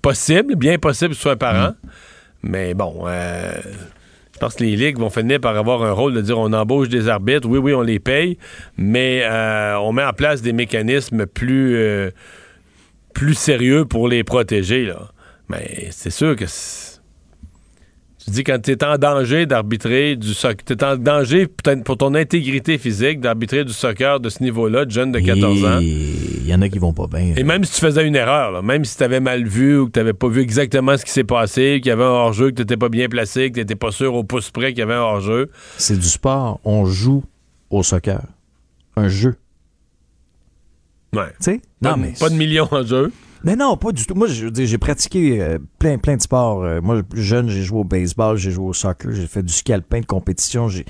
possible, 0.00 0.56
bien 0.56 0.78
possible 0.78 1.10
que 1.10 1.16
ce 1.16 1.22
soit 1.22 1.32
un 1.32 1.36
parent. 1.36 1.68
Mm. 1.68 1.88
Mais 2.42 2.74
bon, 2.74 3.04
euh, 3.06 3.52
pense 4.42 4.54
que 4.56 4.64
les 4.64 4.74
ligues 4.74 4.98
vont 4.98 5.08
finir 5.08 5.40
par 5.40 5.56
avoir 5.56 5.84
un 5.84 5.92
rôle 5.92 6.14
de 6.14 6.20
dire 6.20 6.36
on 6.36 6.52
embauche 6.52 6.88
des 6.88 7.06
arbitres, 7.06 7.48
oui, 7.48 7.58
oui, 7.58 7.74
on 7.74 7.80
les 7.80 8.00
paye, 8.00 8.38
mais 8.76 9.22
euh, 9.22 9.76
on 9.78 9.92
met 9.92 10.02
en 10.02 10.12
place 10.12 10.42
des 10.42 10.52
mécanismes 10.52 11.26
plus, 11.26 11.76
euh, 11.76 12.10
plus 13.14 13.34
sérieux 13.34 13.84
pour 13.84 14.08
les 14.08 14.24
protéger. 14.24 14.84
Là. 14.84 15.12
Mais 15.48 15.86
c'est 15.92 16.10
sûr 16.10 16.34
que 16.34 16.46
tu 18.24 18.30
dis 18.30 18.44
quand 18.44 18.60
tu 18.60 18.70
es 18.70 18.84
en 18.84 18.96
danger 18.98 19.46
d'arbitrer 19.46 20.16
du 20.16 20.34
soccer, 20.34 20.64
tu 20.64 20.72
es 20.74 20.84
en 20.84 20.96
danger 20.96 21.48
pour 21.84 21.96
ton 21.96 22.14
intégrité 22.14 22.78
physique 22.78 23.20
d'arbitrer 23.20 23.64
du 23.64 23.72
soccer 23.72 24.20
de 24.20 24.28
ce 24.28 24.42
niveau-là, 24.42 24.84
de 24.84 24.90
jeune 24.90 25.12
de 25.12 25.18
14 25.18 25.64
ans. 25.64 25.78
Il 25.80 26.46
y 26.46 26.54
en 26.54 26.62
a 26.62 26.68
qui 26.68 26.78
vont 26.78 26.92
pas 26.92 27.06
bien. 27.06 27.34
Et 27.36 27.42
même 27.42 27.64
si 27.64 27.74
tu 27.74 27.80
faisais 27.80 28.06
une 28.06 28.16
erreur, 28.16 28.62
même 28.62 28.84
si 28.84 28.96
tu 28.96 29.02
avais 29.02 29.20
mal 29.20 29.44
vu 29.46 29.78
ou 29.78 29.86
que 29.86 29.92
tu 29.92 29.98
n'avais 29.98 30.12
pas 30.12 30.28
vu 30.28 30.40
exactement 30.40 30.96
ce 30.96 31.04
qui 31.04 31.10
s'est 31.10 31.24
passé, 31.24 31.80
qu'il 31.82 31.90
y 31.90 31.92
avait 31.92 32.04
un 32.04 32.08
hors-jeu, 32.08 32.50
que 32.50 32.56
tu 32.56 32.62
n'étais 32.62 32.76
pas 32.76 32.88
bien 32.88 33.08
placé, 33.08 33.48
que 33.50 33.54
tu 33.54 33.60
n'étais 33.60 33.76
pas 33.76 33.90
sûr 33.90 34.14
au 34.14 34.24
pouce 34.24 34.50
près 34.50 34.70
qu'il 34.70 34.80
y 34.80 34.82
avait 34.82 34.94
un 34.94 35.00
hors-jeu. 35.00 35.50
C'est 35.78 35.98
du 35.98 36.08
sport. 36.08 36.60
On 36.64 36.84
joue 36.84 37.24
au 37.70 37.82
soccer. 37.82 38.22
Un 38.96 39.08
jeu. 39.08 39.36
Ouais. 41.14 41.28
Tu 41.38 41.44
sais? 41.44 41.60
Non, 41.80 41.96
mais. 41.96 42.12
Pas 42.18 42.30
de 42.30 42.34
millions 42.34 42.68
en 42.70 42.84
jeu. 42.84 43.12
Mais 43.44 43.56
non, 43.56 43.76
pas 43.76 43.92
du 43.92 44.06
tout. 44.06 44.14
Moi, 44.14 44.28
je 44.28 44.48
j'ai 44.52 44.78
pratiqué 44.78 45.40
euh, 45.40 45.58
plein, 45.78 45.98
plein 45.98 46.16
de 46.16 46.22
sports. 46.22 46.62
Euh, 46.62 46.80
moi, 46.80 47.02
plus 47.02 47.22
jeune, 47.22 47.48
j'ai 47.48 47.62
joué 47.62 47.80
au 47.80 47.84
baseball, 47.84 48.36
j'ai 48.36 48.50
joué 48.50 48.66
au 48.66 48.72
soccer, 48.72 49.12
j'ai 49.12 49.26
fait 49.26 49.42
du 49.42 49.52
ski 49.52 49.72
alpin 49.72 50.00
de 50.00 50.06
compétition. 50.06 50.68
J'ai... 50.68 50.84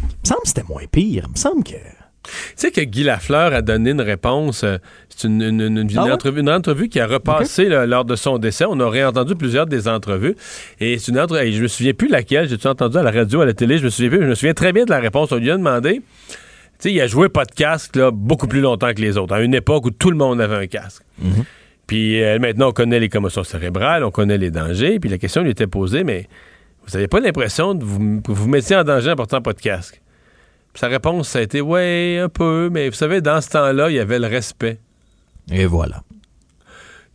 Il 0.00 0.06
me 0.06 0.28
semble 0.28 0.42
que 0.42 0.48
c'était 0.48 0.64
moins 0.68 0.82
pire. 0.90 1.24
Il 1.26 1.32
me 1.32 1.36
semble 1.36 1.64
que. 1.64 1.74
Tu 2.22 2.32
sais 2.56 2.70
que 2.70 2.82
Guy 2.82 3.02
Lafleur 3.02 3.52
a 3.52 3.62
donné 3.62 3.90
une 3.90 4.00
réponse. 4.00 4.64
Euh, 4.64 4.78
c'est 5.08 5.26
une, 5.26 5.42
une, 5.42 5.88
ah 5.96 6.04
entrevue, 6.12 6.40
une, 6.40 6.50
entrevue, 6.50 6.88
qui 6.88 7.00
a 7.00 7.06
repassé 7.06 7.68
lors 7.68 8.04
de 8.04 8.16
son 8.16 8.38
décès. 8.38 8.64
On 8.68 8.78
aurait 8.80 9.04
entendu 9.04 9.34
plusieurs 9.34 9.66
des 9.66 9.88
entrevues. 9.88 10.36
Et 10.80 10.98
c'est 10.98 11.12
une 11.12 11.18
entrevue. 11.18 11.52
Je 11.52 11.62
me 11.62 11.68
souviens 11.68 11.94
plus 11.94 12.08
laquelle. 12.08 12.48
J'ai-tu 12.48 12.66
entendu 12.66 12.98
à 12.98 13.02
la 13.02 13.10
radio, 13.10 13.40
à 13.40 13.46
la 13.46 13.54
télé? 13.54 13.78
Je 13.78 13.84
me 13.84 13.90
souviens 13.90 14.10
plus. 14.10 14.22
Je 14.22 14.26
me 14.26 14.34
souviens 14.34 14.54
très 14.54 14.72
bien 14.72 14.84
de 14.84 14.90
la 14.90 15.00
réponse. 15.00 15.32
On 15.32 15.36
lui 15.36 15.50
a 15.50 15.56
demandé. 15.56 16.02
Tu 16.80 16.88
sais, 16.88 16.92
il 16.92 17.00
a 17.00 17.06
joué 17.06 17.28
pas 17.28 17.44
de 17.44 17.52
casque 17.52 17.96
là, 17.96 18.10
beaucoup 18.10 18.46
plus 18.46 18.60
longtemps 18.60 18.92
que 18.94 19.02
les 19.02 19.18
autres, 19.18 19.34
à 19.34 19.42
une 19.42 19.54
époque 19.54 19.84
où 19.84 19.90
tout 19.90 20.10
le 20.10 20.16
monde 20.16 20.40
avait 20.40 20.56
un 20.56 20.66
casque. 20.66 21.02
Mm-hmm. 21.22 21.44
Puis 21.90 22.22
euh, 22.22 22.38
maintenant, 22.38 22.68
on 22.68 22.72
connaît 22.72 23.00
les 23.00 23.08
commotions 23.08 23.42
cérébrales, 23.42 24.04
on 24.04 24.12
connaît 24.12 24.38
les 24.38 24.52
dangers. 24.52 25.00
Puis 25.00 25.10
la 25.10 25.18
question 25.18 25.42
lui 25.42 25.50
était 25.50 25.66
posée, 25.66 26.04
mais 26.04 26.28
vous 26.86 26.92
n'avez 26.92 27.08
pas 27.08 27.18
l'impression 27.18 27.74
de 27.74 27.84
vous, 27.84 28.20
que 28.20 28.30
vous 28.30 28.48
mettiez 28.48 28.76
en 28.76 28.84
danger 28.84 29.10
en 29.10 29.16
portant 29.16 29.42
pas 29.42 29.54
de 29.54 29.60
casque? 29.60 30.00
Puis 30.72 30.78
sa 30.78 30.86
réponse, 30.86 31.30
ça 31.30 31.40
a 31.40 31.42
été, 31.42 31.60
ouais, 31.60 32.20
un 32.22 32.28
peu, 32.28 32.70
mais 32.70 32.90
vous 32.90 32.94
savez, 32.94 33.20
dans 33.20 33.40
ce 33.40 33.48
temps-là, 33.48 33.90
il 33.90 33.96
y 33.96 33.98
avait 33.98 34.20
le 34.20 34.28
respect. 34.28 34.78
Et 35.50 35.66
voilà. 35.66 36.04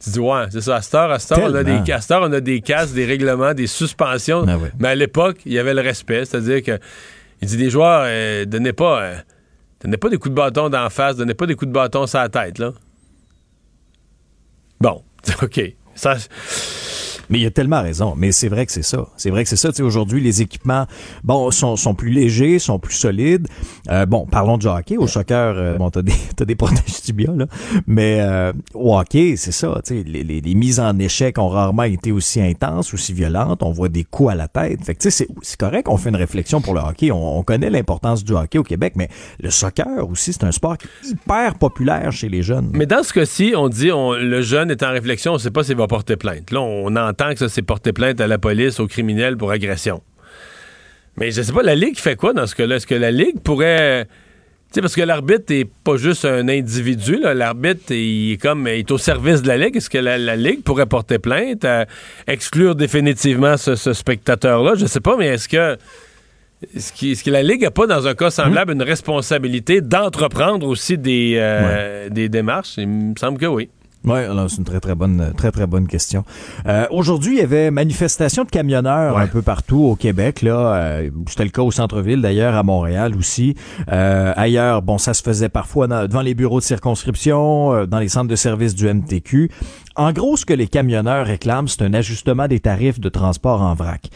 Tu 0.03 0.09
dis, 0.09 0.19
ouais, 0.19 0.43
c'est 0.49 0.59
ça. 0.59 0.75
À 0.75 0.81
cette 0.81 0.95
heure, 0.95 1.09
à 1.09 1.19
cette 1.19 1.37
on, 1.37 1.55
a 1.55 1.63
des, 1.63 1.79
on 2.11 2.33
a 2.33 2.41
des 2.41 2.59
casques, 2.59 2.95
des 2.95 3.05
règlements, 3.05 3.53
des 3.53 3.67
suspensions. 3.67 4.43
Ben 4.43 4.59
mais 4.77 4.89
à 4.89 4.95
l'époque, 4.95 5.37
il 5.45 5.53
y 5.53 5.59
avait 5.59 5.73
le 5.73 5.83
respect. 5.83 6.25
C'est-à-dire 6.25 6.61
que, 6.61 6.79
il 7.41 7.47
dit, 7.47 7.55
des 7.55 7.69
joueurs, 7.69 8.03
euh, 8.07 8.43
donnez 8.43 8.73
pas, 8.73 9.01
euh, 9.03 9.15
donnez 9.81 9.95
pas 9.95 10.09
des 10.09 10.17
coups 10.17 10.31
de 10.31 10.35
bâton 10.35 10.67
d'en 10.67 10.89
face, 10.89 11.15
donnez 11.15 11.33
pas 11.33 11.45
des 11.45 11.55
coups 11.55 11.69
de 11.69 11.73
bâton 11.73 12.05
sur 12.07 12.19
la 12.19 12.27
tête, 12.27 12.59
là. 12.59 12.73
Bon, 14.85 15.03
OK. 15.41 15.59
Ça, 15.95 16.15
Mais 17.29 17.39
il 17.39 17.45
a 17.45 17.51
tellement 17.51 17.81
raison. 17.81 18.13
Mais 18.17 18.31
c'est 18.31 18.47
vrai 18.47 18.65
que 18.65 18.71
c'est 18.71 18.83
ça. 18.83 19.07
C'est 19.17 19.29
vrai 19.29 19.43
que 19.43 19.49
c'est 19.49 19.55
ça. 19.55 19.69
Tu 19.69 19.77
sais, 19.77 19.83
aujourd'hui, 19.83 20.21
les 20.21 20.41
équipements, 20.41 20.85
bon, 21.23 21.51
sont, 21.51 21.75
sont 21.75 21.93
plus 21.93 22.09
légers, 22.09 22.59
sont 22.59 22.79
plus 22.79 22.95
solides. 22.95 23.47
Euh, 23.89 24.05
bon, 24.05 24.25
parlons 24.25 24.57
du 24.57 24.67
hockey. 24.67 24.97
Au 24.97 25.07
soccer, 25.07 25.55
euh, 25.57 25.77
bon, 25.77 25.89
t'as 25.89 26.01
des, 26.01 26.13
t'as 26.35 26.45
des 26.45 26.55
protèges 26.55 27.01
tibia, 27.01 27.31
là. 27.35 27.45
Mais 27.87 28.17
euh, 28.21 28.53
au 28.73 28.97
hockey, 28.97 29.35
c'est 29.37 29.51
ça. 29.51 29.79
Tu 29.85 29.97
sais, 29.97 30.03
les, 30.05 30.23
les, 30.23 30.41
les, 30.41 30.55
mises 30.55 30.79
en 30.79 30.97
échec 30.99 31.37
ont 31.37 31.49
rarement 31.49 31.83
été 31.83 32.11
aussi 32.11 32.41
intenses, 32.41 32.93
aussi 32.93 33.13
violentes. 33.13 33.63
On 33.63 33.71
voit 33.71 33.89
des 33.89 34.03
coups 34.03 34.31
à 34.31 34.35
la 34.35 34.47
tête. 34.47 34.83
Fait 34.83 34.95
que, 34.95 35.01
tu 35.01 35.11
sais, 35.11 35.27
c'est 35.41 35.57
correct 35.57 35.85
qu'on 35.85 35.97
fait 35.97 36.09
une 36.09 36.15
réflexion 36.15 36.61
pour 36.61 36.73
le 36.73 36.81
hockey. 36.81 37.11
On, 37.11 37.39
on 37.39 37.43
connaît 37.43 37.69
l'importance 37.69 38.23
du 38.23 38.33
hockey 38.33 38.57
au 38.57 38.63
Québec, 38.63 38.93
mais 38.95 39.09
le 39.39 39.49
soccer 39.49 40.09
aussi, 40.09 40.33
c'est 40.33 40.43
un 40.43 40.51
sport 40.51 40.77
hyper 41.03 41.55
populaire 41.55 42.11
chez 42.11 42.29
les 42.29 42.43
jeunes. 42.43 42.69
Mais 42.73 42.85
dans 42.85 43.03
ce 43.03 43.13
cas-ci, 43.13 43.53
on 43.55 43.69
dit 43.69 43.91
on, 43.91 44.13
le 44.13 44.41
jeune 44.41 44.71
est 44.71 44.83
en 44.83 44.91
réflexion, 44.91 45.33
on 45.33 45.37
sait 45.37 45.51
pas 45.51 45.63
s'il 45.63 45.75
va 45.75 45.87
porter 45.87 46.15
plainte. 46.15 46.51
Là, 46.51 46.61
on 46.61 46.95
que 47.15 47.39
ça 47.39 47.49
s'est 47.49 47.61
porté 47.61 47.93
plainte 47.93 48.21
à 48.21 48.27
la 48.27 48.37
police, 48.37 48.79
aux 48.79 48.87
criminels 48.87 49.37
pour 49.37 49.51
agression. 49.51 50.01
Mais 51.17 51.31
je 51.31 51.41
sais 51.41 51.53
pas, 51.53 51.63
la 51.63 51.75
Ligue 51.75 51.97
fait 51.97 52.15
quoi 52.15 52.33
dans 52.33 52.45
ce 52.45 52.55
cas-là? 52.55 52.75
Est-ce 52.75 52.87
que 52.87 52.95
la 52.95 53.11
Ligue 53.11 53.39
pourrait. 53.39 54.05
Tu 54.05 54.75
sais, 54.75 54.81
parce 54.81 54.95
que 54.95 55.01
l'arbitre 55.01 55.45
n'est 55.49 55.65
pas 55.65 55.95
juste 55.95 56.25
un 56.25 56.49
individu, 56.49 57.21
l'arbitre 57.21 57.91
il 57.91 58.33
est 58.33 58.37
comme 58.37 58.67
il 58.67 58.79
est 58.79 58.91
au 58.91 58.97
service 58.97 59.41
de 59.41 59.47
la 59.47 59.57
Ligue. 59.57 59.77
Est-ce 59.77 59.89
que 59.89 59.97
la, 59.97 60.35
Ligue 60.35 60.63
pourrait 60.63 60.87
porter 60.87 61.19
plainte, 61.19 61.63
à 61.63 61.85
exclure 62.27 62.75
définitivement 62.75 63.55
ce, 63.57 63.75
spectateur-là? 63.75 64.73
Je 64.75 64.85
sais 64.85 64.99
pas, 64.99 65.15
mais 65.17 65.27
est-ce 65.27 65.47
que. 65.47 65.77
Est-ce 66.75 67.23
que 67.23 67.29
la 67.29 67.43
Ligue 67.43 67.61
n'a 67.61 67.71
pas, 67.71 67.85
dans 67.85 68.07
un 68.07 68.15
cas 68.15 68.31
semblable, 68.31 68.73
une 68.73 68.81
responsabilité 68.81 69.81
d'entreprendre 69.81 70.67
aussi 70.67 70.97
des, 70.97 71.35
euh, 71.37 72.09
des 72.09 72.27
démarches? 72.27 72.75
Il 72.77 72.87
me 72.87 73.15
semble 73.17 73.37
que 73.37 73.45
oui. 73.45 73.69
Oui, 74.05 74.19
c'est 74.49 74.57
une 74.57 74.63
très 74.63 74.79
très 74.79 74.95
bonne 74.95 75.33
très 75.35 75.51
très 75.51 75.65
bonne 75.65 75.87
question. 75.87 76.23
Euh, 76.67 76.85
Aujourd'hui, 76.91 77.35
il 77.35 77.39
y 77.39 77.41
avait 77.41 77.71
manifestation 77.71 78.43
de 78.43 78.49
camionneurs 78.49 79.17
un 79.17 79.27
peu 79.27 79.41
partout 79.41 79.83
au 79.83 79.95
Québec. 79.95 80.41
Là, 80.41 80.75
euh, 80.75 81.09
c'était 81.27 81.43
le 81.43 81.49
cas 81.49 81.61
au 81.61 81.71
centre-ville 81.71 82.21
d'ailleurs, 82.21 82.55
à 82.55 82.63
Montréal 82.63 83.15
aussi. 83.17 83.55
Euh, 83.91 84.33
ailleurs, 84.35 84.81
bon, 84.81 84.97
ça 84.97 85.13
se 85.13 85.23
faisait 85.23 85.49
parfois 85.49 85.87
devant 85.87 86.21
les 86.21 86.35
bureaux 86.35 86.59
de 86.59 86.65
circonscription, 86.65 87.73
euh, 87.73 87.85
dans 87.85 87.99
les 87.99 88.09
centres 88.09 88.27
de 88.27 88.35
services 88.35 88.75
du 88.75 88.87
MTQ. 88.87 89.49
En 89.95 90.11
gros, 90.11 90.37
ce 90.37 90.45
que 90.45 90.53
les 90.53 90.67
camionneurs 90.67 91.25
réclament, 91.25 91.67
c'est 91.67 91.81
un 91.81 91.93
ajustement 91.93 92.47
des 92.47 92.59
tarifs 92.59 92.99
de 92.99 93.09
transport 93.09 93.61
en 93.61 93.73
vrac 93.73 94.09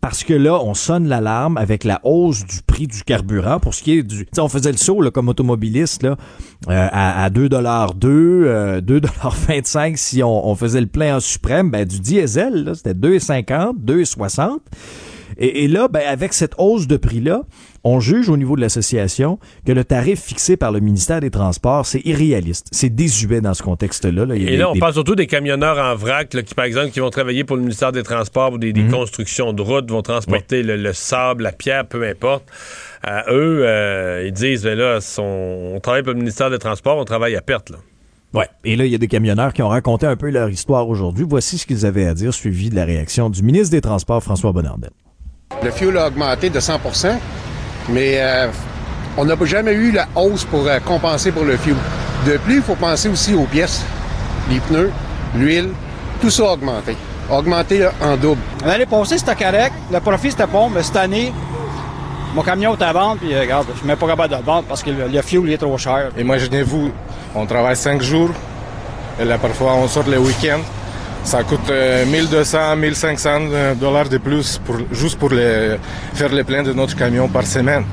parce 0.00 0.24
que 0.24 0.32
là, 0.32 0.58
on 0.62 0.74
sonne 0.74 1.08
l'alarme 1.08 1.56
avec 1.56 1.84
la 1.84 2.00
hausse 2.04 2.44
du 2.44 2.62
prix 2.66 2.86
du 2.86 3.02
carburant 3.02 3.60
pour 3.60 3.74
ce 3.74 3.82
qui 3.82 3.98
est 3.98 4.02
du... 4.02 4.26
on 4.38 4.48
faisait 4.48 4.72
le 4.72 4.78
saut 4.78 5.02
là, 5.02 5.10
comme 5.10 5.28
automobiliste 5.28 6.02
là, 6.02 6.16
euh, 6.68 6.88
à, 6.90 7.24
à 7.24 7.30
2,2 7.30 8.06
euh, 8.06 8.80
2,25 8.80 9.96
si 9.96 10.22
on, 10.22 10.48
on, 10.48 10.54
faisait 10.54 10.80
le 10.80 10.86
plein 10.86 11.16
en 11.16 11.20
suprême. 11.20 11.70
Ben, 11.70 11.86
du 11.86 12.00
diesel, 12.00 12.72
c'était 12.74 12.94
2,50, 12.94 13.74
2,60. 13.84 14.58
Et, 15.38 15.64
et, 15.64 15.68
là, 15.68 15.88
ben, 15.88 16.02
avec 16.06 16.32
cette 16.32 16.54
hausse 16.58 16.86
de 16.86 16.96
prix-là, 16.96 17.42
on 17.84 18.00
juge 18.00 18.28
au 18.28 18.36
niveau 18.36 18.56
de 18.56 18.60
l'association 18.60 19.38
que 19.66 19.72
le 19.72 19.84
tarif 19.84 20.20
fixé 20.20 20.56
par 20.56 20.72
le 20.72 20.80
ministère 20.80 21.20
des 21.20 21.30
Transports, 21.30 21.86
c'est 21.86 22.00
irréaliste. 22.04 22.68
C'est 22.72 22.90
désuet 22.90 23.40
dans 23.40 23.54
ce 23.54 23.62
contexte-là. 23.62 24.26
Et 24.34 24.56
là, 24.56 24.70
on 24.70 24.78
parle 24.78 24.92
surtout 24.92 25.14
des 25.14 25.26
camionneurs 25.26 25.78
en 25.78 25.94
vrac 25.94 26.28
qui, 26.28 26.54
par 26.54 26.64
exemple, 26.64 26.90
qui 26.90 27.00
vont 27.00 27.10
travailler 27.10 27.44
pour 27.44 27.56
le 27.56 27.62
ministère 27.62 27.92
des 27.92 28.02
Transports 28.02 28.52
ou 28.52 28.58
des, 28.58 28.72
mhm. 28.72 28.90
constructions 28.90 29.52
de 29.52 29.62
routes, 29.62 29.90
vont 29.90 30.02
transporter 30.02 30.62
le, 30.62 30.92
sable, 30.92 31.44
la 31.44 31.52
pierre, 31.52 31.86
peu 31.86 32.06
importe. 32.06 32.44
eux, 33.28 33.62
euh, 33.62 34.24
ils 34.26 34.32
disent, 34.32 34.64
ben 34.64 34.76
là, 34.76 34.98
on 35.18 35.80
travaille 35.80 36.02
pour 36.02 36.12
le 36.12 36.18
ministère 36.18 36.50
des 36.50 36.58
Transports, 36.58 36.98
on 36.98 37.04
travaille 37.04 37.36
à 37.36 37.40
perte. 37.40 37.70
Là. 37.70 37.78
Ouais. 38.32 38.46
Et 38.64 38.76
là, 38.76 38.84
il 38.84 38.92
y 38.92 38.94
a 38.94 38.98
des 38.98 39.08
camionneurs 39.08 39.52
qui 39.52 39.62
ont 39.62 39.68
raconté 39.68 40.06
un 40.06 40.16
peu 40.16 40.30
leur 40.30 40.48
histoire 40.50 40.88
aujourd'hui. 40.88 41.26
Voici 41.28 41.58
ce 41.58 41.66
qu'ils 41.66 41.84
avaient 41.84 42.06
à 42.06 42.14
dire, 42.14 42.32
suivi 42.32 42.70
de 42.70 42.76
la 42.76 42.84
réaction 42.84 43.28
du 43.28 43.42
ministre 43.42 43.70
des 43.70 43.80
Transports, 43.80 44.22
François 44.22 44.52
Bonnardel. 44.52 44.90
Le 45.62 45.70
fuel 45.70 45.98
a 45.98 46.06
augmenté 46.06 46.48
de 46.48 46.58
100% 46.58 47.18
mais 47.90 48.14
euh, 48.18 48.48
on 49.16 49.24
n'a 49.24 49.34
jamais 49.44 49.72
eu 49.72 49.90
la 49.90 50.06
hausse 50.14 50.44
pour 50.44 50.66
euh, 50.66 50.78
compenser 50.80 51.32
pour 51.32 51.44
le 51.44 51.56
fuel. 51.56 51.76
De 52.26 52.36
plus, 52.38 52.56
il 52.56 52.62
faut 52.62 52.76
penser 52.76 53.08
aussi 53.08 53.34
aux 53.34 53.44
pièces, 53.44 53.82
les 54.48 54.60
pneus, 54.60 54.90
l'huile, 55.34 55.70
tout 56.20 56.30
ça 56.30 56.44
a 56.44 56.52
augmenté. 56.52 56.96
A 57.30 57.38
augmenté 57.38 57.86
en 58.00 58.16
double. 58.16 58.40
L'année 58.64 58.86
passée, 58.86 59.18
c'était 59.18 59.34
correct. 59.34 59.74
Le 59.92 60.00
profit, 60.00 60.30
c'était 60.30 60.46
bon, 60.46 60.70
mais 60.70 60.82
cette 60.82 60.96
année, 60.96 61.32
mon 62.34 62.42
camion 62.42 62.76
est 62.76 62.82
à 62.82 62.92
vendre, 62.92 63.18
puis 63.20 63.34
euh, 63.34 63.40
regarde, 63.40 63.66
je 63.72 63.78
suis 63.78 63.86
même 63.86 63.98
pas 63.98 64.06
capable 64.06 64.36
de 64.36 64.42
vendre 64.42 64.64
parce 64.68 64.82
que 64.82 64.90
le, 64.90 65.22
fuel 65.22 65.50
est 65.50 65.58
trop 65.58 65.76
cher. 65.76 66.10
Imaginez-vous, 66.16 66.90
on 67.34 67.44
travaille 67.46 67.76
cinq 67.76 68.00
jours, 68.02 68.30
et 69.20 69.24
là, 69.24 69.36
parfois, 69.36 69.74
on 69.74 69.88
sort 69.88 70.08
les 70.08 70.16
week-ends. 70.18 70.60
Ça 71.24 71.44
coûte 71.44 71.70
1200, 72.06 72.76
1500 72.76 73.40
dollars 73.80 74.08
de 74.08 74.18
plus 74.18 74.58
pour, 74.64 74.76
juste 74.90 75.18
pour 75.18 75.30
les, 75.30 75.76
faire 76.14 76.32
les 76.32 76.44
pleins 76.44 76.62
de 76.62 76.72
notre 76.72 76.96
camion 76.96 77.28
par 77.28 77.46
semaine. 77.46 77.84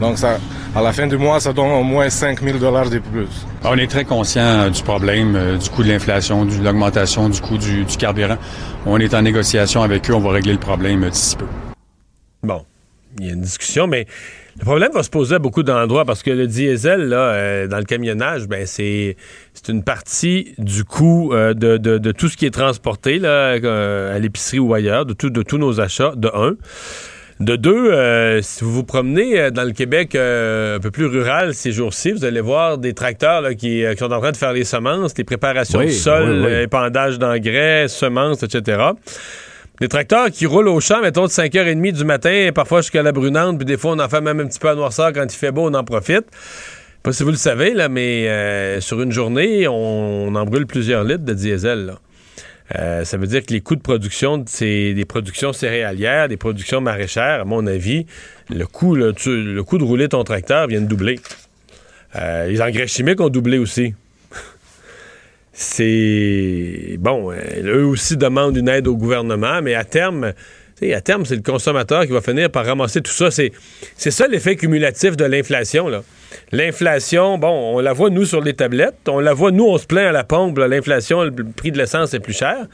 Donc 0.00 0.18
ça, 0.18 0.38
à 0.74 0.82
la 0.82 0.92
fin 0.92 1.06
du 1.06 1.16
mois, 1.18 1.38
ça 1.38 1.52
donne 1.52 1.70
au 1.70 1.82
moins 1.82 2.08
5000 2.08 2.58
dollars 2.58 2.88
de 2.90 2.98
plus. 2.98 3.28
On 3.62 3.76
est 3.76 3.86
très 3.86 4.04
conscient 4.04 4.42
euh, 4.42 4.70
du 4.70 4.82
problème, 4.82 5.36
euh, 5.36 5.58
du 5.58 5.68
coût 5.70 5.82
de 5.82 5.88
l'inflation, 5.88 6.44
de 6.44 6.54
l'augmentation 6.62 7.28
du 7.28 7.40
coût 7.40 7.58
du, 7.58 7.84
du, 7.84 7.96
carburant. 7.96 8.38
On 8.86 8.98
est 8.98 9.14
en 9.14 9.22
négociation 9.22 9.82
avec 9.82 10.10
eux, 10.10 10.14
on 10.14 10.20
va 10.20 10.32
régler 10.32 10.52
le 10.52 10.58
problème 10.58 11.08
d'ici 11.08 11.36
peu. 11.36 11.44
Bon, 12.42 12.64
il 13.18 13.26
y 13.26 13.30
a 13.30 13.32
une 13.34 13.42
discussion, 13.42 13.86
mais 13.86 14.06
le 14.58 14.64
problème 14.64 14.92
va 14.92 15.02
se 15.02 15.10
poser 15.10 15.36
à 15.36 15.38
beaucoup 15.38 15.62
d'endroits 15.62 16.04
parce 16.04 16.22
que 16.22 16.30
le 16.30 16.46
diesel, 16.46 17.08
là, 17.08 17.16
euh, 17.16 17.66
dans 17.66 17.78
le 17.78 17.84
camionnage, 17.84 18.46
ben, 18.46 18.66
c'est, 18.66 19.16
une 19.68 19.82
partie 19.82 20.54
du 20.58 20.84
coût 20.84 21.32
euh, 21.32 21.54
de, 21.54 21.76
de, 21.78 22.12
tout 22.12 22.28
ce 22.28 22.36
qui 22.36 22.46
est 22.46 22.50
transporté 22.50 23.18
là, 23.18 23.56
euh, 23.56 24.14
à 24.14 24.18
l'épicerie 24.18 24.58
ou 24.58 24.74
ailleurs, 24.74 25.06
de, 25.06 25.14
tout, 25.14 25.30
de 25.30 25.42
tous 25.42 25.58
nos 25.58 25.80
achats, 25.80 26.12
de 26.16 26.30
un. 26.34 26.56
De 27.40 27.56
deux, 27.56 28.40
si 28.40 28.62
vous 28.62 28.70
vous 28.70 28.84
promenez 28.84 29.50
dans 29.50 29.64
le 29.64 29.72
Québec 29.72 30.14
un 30.14 30.78
peu 30.80 30.92
plus 30.92 31.06
rural 31.06 31.54
ces 31.54 31.72
jours-ci, 31.72 32.12
vous 32.12 32.24
allez 32.24 32.40
voir 32.40 32.78
des 32.78 32.92
tracteurs 32.94 33.40
là, 33.40 33.54
qui, 33.54 33.82
sont 33.98 34.12
en 34.12 34.20
train 34.20 34.30
de 34.30 34.36
faire 34.36 34.52
les 34.52 34.62
semences, 34.62 35.18
les 35.18 35.24
préparations 35.24 35.82
de 35.82 35.88
sol, 35.88 36.46
épandage 36.62 37.18
d'engrais, 37.18 37.88
semences, 37.88 38.44
etc. 38.44 38.92
Des 39.82 39.88
tracteurs 39.88 40.30
qui 40.30 40.46
roulent 40.46 40.68
au 40.68 40.78
champ, 40.78 41.00
mettons, 41.02 41.24
de 41.24 41.30
5h30 41.32 41.90
du 41.90 42.04
matin, 42.04 42.50
parfois 42.54 42.82
jusqu'à 42.82 43.02
la 43.02 43.10
brunante, 43.10 43.58
puis 43.58 43.64
des 43.64 43.76
fois, 43.76 43.90
on 43.90 43.98
en 43.98 44.08
fait 44.08 44.20
même 44.20 44.38
un 44.38 44.46
petit 44.46 44.60
peu 44.60 44.68
à 44.68 44.76
noirceur 44.76 45.12
quand 45.12 45.24
il 45.24 45.36
fait 45.36 45.50
beau, 45.50 45.68
on 45.68 45.74
en 45.74 45.82
profite. 45.82 46.24
Pas 47.02 47.12
si 47.12 47.24
vous 47.24 47.30
le 47.30 47.36
savez, 47.36 47.74
là, 47.74 47.88
mais 47.88 48.28
euh, 48.28 48.80
sur 48.80 49.02
une 49.02 49.10
journée, 49.10 49.66
on, 49.66 50.32
en 50.36 50.44
brûle 50.44 50.68
plusieurs 50.68 51.02
litres 51.02 51.24
de 51.24 51.34
diesel. 51.34 51.94
Euh, 52.78 53.04
ça 53.04 53.16
veut 53.16 53.26
dire 53.26 53.44
que 53.44 53.52
les 53.52 53.60
coûts 53.60 53.74
de 53.74 53.80
production, 53.80 54.44
c'est 54.46 54.94
des 54.94 55.04
productions 55.04 55.52
céréalières, 55.52 56.28
des 56.28 56.36
productions 56.36 56.80
maraîchères, 56.80 57.40
à 57.40 57.44
mon 57.44 57.66
avis, 57.66 58.06
le 58.50 58.66
coût, 58.66 58.96
coût 58.96 59.78
de 59.78 59.84
rouler 59.84 60.08
ton 60.08 60.22
tracteur 60.22 60.68
vient 60.68 60.80
de 60.80 60.86
doubler. 60.86 61.18
Euh, 62.14 62.46
les 62.46 62.62
engrais 62.62 62.86
chimiques 62.86 63.20
ont 63.20 63.30
doublé 63.30 63.58
aussi 63.58 63.94
c'est 65.52 66.96
bon, 66.98 67.30
euh, 67.30 67.36
eux 67.64 67.84
aussi 67.84 68.16
demandent 68.16 68.56
une 68.56 68.68
aide 68.68 68.88
au 68.88 68.96
gouvernement, 68.96 69.60
mais 69.62 69.74
à 69.74 69.84
terme, 69.84 70.32
à 70.92 71.00
terme, 71.00 71.24
c'est 71.24 71.36
le 71.36 71.42
consommateur 71.42 72.06
qui 72.06 72.12
va 72.12 72.20
finir 72.20 72.50
par 72.50 72.66
ramasser 72.66 73.00
tout 73.00 73.12
ça. 73.12 73.30
C'est, 73.30 73.52
ça 73.96 74.26
l'effet 74.26 74.56
cumulatif 74.56 75.16
de 75.16 75.24
l'inflation. 75.24 75.88
L'inflation, 76.50 77.38
bon, 77.38 77.76
on 77.76 77.80
la 77.80 77.92
voit 77.92 78.10
nous 78.10 78.24
sur 78.24 78.40
les 78.40 78.54
tablettes, 78.54 79.08
on 79.08 79.20
la 79.20 79.32
voit 79.32 79.52
nous, 79.52 79.66
on 79.66 79.78
se 79.78 79.86
plaint 79.86 80.08
à 80.08 80.12
la 80.12 80.24
pompe, 80.24 80.58
l'inflation, 80.58 81.22
le 81.22 81.32
prix 81.32 81.70
de 81.70 81.78
l'essence 81.78 82.14
est 82.14 82.20
plus 82.20 82.36
cher. 82.36 82.66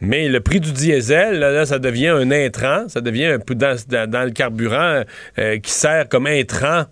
Mais 0.00 0.28
le 0.28 0.40
prix 0.40 0.60
du 0.60 0.72
diesel, 0.72 1.66
ça 1.66 1.78
devient 1.78 2.08
un 2.08 2.30
intrant, 2.30 2.88
ça 2.88 3.00
devient 3.00 3.26
un 3.26 3.38
peu 3.38 3.54
dans, 3.54 3.76
le 3.90 4.30
carburant 4.30 5.02
euh, 5.38 5.58
qui 5.58 5.72
sert 5.72 6.08
comme 6.08 6.26
intrant 6.26 6.84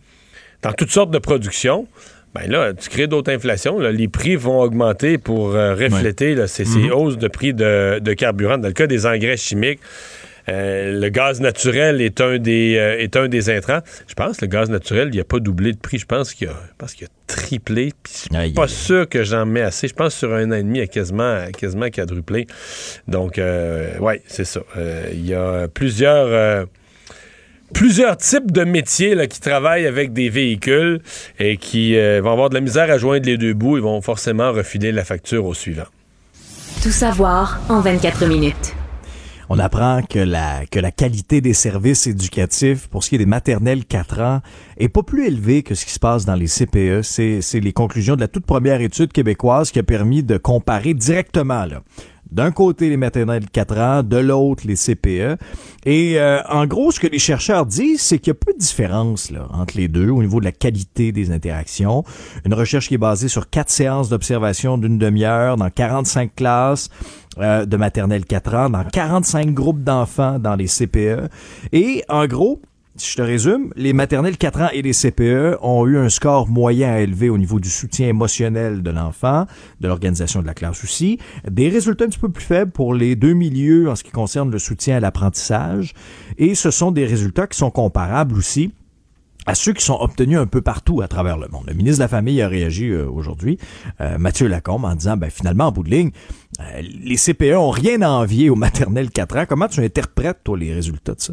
dans 0.62 0.72
toutes 0.72 0.90
sortes 0.90 1.10
de 1.10 1.18
productions 1.18 1.86
ben 2.34 2.50
là, 2.50 2.72
tu 2.74 2.88
crées 2.88 3.06
d'autres 3.06 3.32
inflations. 3.32 3.78
les 3.78 4.08
prix 4.08 4.36
vont 4.36 4.60
augmenter 4.60 5.18
pour 5.18 5.54
euh, 5.54 5.74
refléter 5.74 6.36
ces, 6.46 6.64
mhm. 6.64 6.92
hausses 6.92 7.18
de 7.18 7.28
prix 7.28 7.54
de, 7.54 8.12
carburant. 8.14 8.58
Dans 8.58 8.68
le 8.68 8.74
cas 8.74 8.86
des 8.86 9.06
engrais 9.06 9.36
chimiques, 9.36 9.80
euh, 10.48 10.98
le 10.98 11.08
gaz 11.10 11.40
naturel 11.40 12.00
est 12.00 12.22
un 12.22 12.38
des 12.38 12.76
euh, 12.78 12.98
est 12.98 13.16
un 13.16 13.28
des 13.28 13.50
intrants. 13.50 13.80
Je 14.06 14.14
pense 14.14 14.38
que 14.38 14.46
le 14.46 14.50
gaz 14.50 14.70
naturel, 14.70 15.10
il 15.12 15.18
n'a 15.18 15.24
pas 15.24 15.40
doublé 15.40 15.72
de 15.72 15.78
prix. 15.78 15.98
Je 15.98 16.06
pense 16.06 16.32
qu'il 16.32 16.48
a, 16.48 16.86
qu'il 16.94 17.06
a 17.06 17.08
triplé. 17.26 17.92
Je 18.06 18.18
suis 18.18 18.52
pas 18.52 18.68
sûr 18.68 19.08
que 19.08 19.24
j'en 19.24 19.44
mets 19.44 19.60
assez. 19.60 19.88
Je 19.88 19.94
pense 19.94 20.14
que 20.14 20.18
sur 20.18 20.32
un 20.32 20.50
an 20.50 20.54
et 20.54 20.62
demi, 20.62 20.78
il 20.78 20.82
a 20.82 20.86
quasiment, 20.86 21.46
quasiment 21.56 21.90
quadruplé. 21.90 22.46
Donc, 23.08 23.38
ouais, 23.38 24.22
c'est 24.26 24.46
ça. 24.46 24.60
Il 25.12 25.26
y 25.26 25.34
a 25.34 25.68
plusieurs 25.68 26.66
plusieurs 27.72 28.16
types 28.16 28.50
de 28.52 28.64
métiers 28.64 29.14
là, 29.14 29.26
qui 29.26 29.40
travaillent 29.40 29.86
avec 29.86 30.12
des 30.12 30.28
véhicules 30.28 31.00
et 31.38 31.56
qui 31.56 31.96
euh, 31.96 32.20
vont 32.22 32.32
avoir 32.32 32.48
de 32.50 32.54
la 32.54 32.60
misère 32.60 32.90
à 32.90 32.98
joindre 32.98 33.26
les 33.26 33.36
deux 33.36 33.54
bouts. 33.54 33.76
Ils 33.76 33.82
vont 33.82 34.00
forcément 34.00 34.52
refiler 34.52 34.92
la 34.92 35.04
facture 35.04 35.44
au 35.44 35.54
suivant. 35.54 35.86
Tout 36.82 36.90
savoir 36.90 37.60
en 37.68 37.80
24 37.80 38.26
minutes. 38.26 38.74
On 39.50 39.58
apprend 39.58 40.02
que 40.02 40.18
la, 40.18 40.66
que 40.66 40.78
la 40.78 40.90
qualité 40.90 41.40
des 41.40 41.54
services 41.54 42.06
éducatifs 42.06 42.86
pour 42.86 43.02
ce 43.02 43.08
qui 43.08 43.14
est 43.14 43.18
des 43.18 43.26
maternelles 43.26 43.86
4 43.86 44.20
ans 44.20 44.40
est 44.76 44.90
pas 44.90 45.02
plus 45.02 45.26
élevée 45.26 45.62
que 45.62 45.74
ce 45.74 45.86
qui 45.86 45.92
se 45.92 45.98
passe 45.98 46.26
dans 46.26 46.34
les 46.34 46.46
CPE. 46.46 47.00
C'est 47.02 47.60
les 47.60 47.72
conclusions 47.72 48.14
de 48.14 48.20
la 48.20 48.28
toute 48.28 48.44
première 48.44 48.82
étude 48.82 49.10
québécoise 49.10 49.70
qui 49.70 49.78
a 49.78 49.82
permis 49.82 50.22
de 50.22 50.36
comparer 50.36 50.92
directement 50.92 51.64
là, 51.64 51.80
D'un 52.30 52.50
côté, 52.50 52.88
les 52.88 52.96
maternelles 52.96 53.44
de 53.44 53.50
4 53.50 53.78
ans, 53.78 54.02
de 54.02 54.16
l'autre, 54.16 54.64
les 54.66 54.76
CPE. 54.76 55.40
Et 55.86 56.18
euh, 56.18 56.42
en 56.48 56.66
gros, 56.66 56.90
ce 56.90 57.00
que 57.00 57.06
les 57.06 57.18
chercheurs 57.18 57.66
disent, 57.66 58.02
c'est 58.02 58.18
qu'il 58.18 58.28
y 58.28 58.30
a 58.32 58.34
peu 58.34 58.52
de 58.52 58.58
différence 58.58 59.32
entre 59.50 59.76
les 59.76 59.88
deux 59.88 60.10
au 60.10 60.22
niveau 60.22 60.40
de 60.40 60.44
la 60.44 60.52
qualité 60.52 61.12
des 61.12 61.30
interactions. 61.30 62.04
Une 62.44 62.54
recherche 62.54 62.88
qui 62.88 62.94
est 62.94 62.98
basée 62.98 63.28
sur 63.28 63.48
quatre 63.48 63.70
séances 63.70 64.08
d'observation 64.08 64.78
d'une 64.78 64.98
demi-heure 64.98 65.56
dans 65.56 65.70
45 65.70 66.34
classes 66.34 66.90
euh, 67.38 67.64
de 67.64 67.76
maternelle 67.76 68.24
4 68.24 68.54
ans, 68.54 68.70
dans 68.70 68.84
45 68.84 69.54
groupes 69.54 69.82
d'enfants 69.82 70.38
dans 70.38 70.54
les 70.54 70.66
CPE. 70.66 71.28
Et 71.72 72.04
en 72.08 72.26
gros, 72.26 72.60
je 73.02 73.14
te 73.14 73.22
résume, 73.22 73.72
les 73.76 73.92
maternelles 73.92 74.36
4 74.36 74.60
ans 74.60 74.68
et 74.72 74.82
les 74.82 74.92
CPE 74.92 75.58
ont 75.62 75.86
eu 75.86 75.98
un 75.98 76.08
score 76.08 76.48
moyen 76.48 76.92
à 76.92 77.00
élever 77.00 77.30
au 77.30 77.38
niveau 77.38 77.60
du 77.60 77.70
soutien 77.70 78.08
émotionnel 78.08 78.82
de 78.82 78.90
l'enfant, 78.90 79.46
de 79.80 79.88
l'organisation 79.88 80.42
de 80.42 80.46
la 80.46 80.54
classe 80.54 80.82
aussi. 80.84 81.18
Des 81.48 81.68
résultats 81.68 82.04
un 82.04 82.08
petit 82.08 82.18
peu 82.18 82.28
plus 82.28 82.44
faibles 82.44 82.70
pour 82.70 82.94
les 82.94 83.16
deux 83.16 83.34
milieux 83.34 83.88
en 83.90 83.96
ce 83.96 84.04
qui 84.04 84.10
concerne 84.10 84.50
le 84.50 84.58
soutien 84.58 84.96
à 84.96 85.00
l'apprentissage. 85.00 85.94
Et 86.38 86.54
ce 86.54 86.70
sont 86.70 86.90
des 86.90 87.06
résultats 87.06 87.46
qui 87.46 87.58
sont 87.58 87.70
comparables 87.70 88.36
aussi 88.36 88.72
à 89.46 89.54
ceux 89.54 89.72
qui 89.72 89.82
sont 89.82 89.96
obtenus 89.98 90.38
un 90.38 90.46
peu 90.46 90.60
partout 90.60 91.00
à 91.00 91.08
travers 91.08 91.38
le 91.38 91.48
monde. 91.48 91.64
Le 91.66 91.72
ministre 91.72 91.98
de 91.98 92.04
la 92.04 92.08
Famille 92.08 92.42
a 92.42 92.48
réagi 92.48 92.90
euh, 92.90 93.08
aujourd'hui, 93.08 93.58
euh, 94.02 94.18
Mathieu 94.18 94.46
Lacombe, 94.46 94.84
en 94.84 94.94
disant, 94.94 95.16
ben 95.16 95.30
finalement, 95.30 95.68
en 95.68 95.72
bout 95.72 95.84
de 95.84 95.90
ligne, 95.90 96.10
euh, 96.60 96.82
les 96.82 97.16
CPE 97.16 97.56
ont 97.56 97.70
rien 97.70 98.02
à 98.02 98.10
envier 98.10 98.50
aux 98.50 98.56
maternelles 98.56 99.10
4 99.10 99.36
ans. 99.38 99.44
Comment 99.48 99.68
tu 99.68 99.80
interprètes, 99.80 100.40
toi, 100.44 100.58
les 100.58 100.74
résultats 100.74 101.14
de 101.14 101.20
ça? 101.20 101.32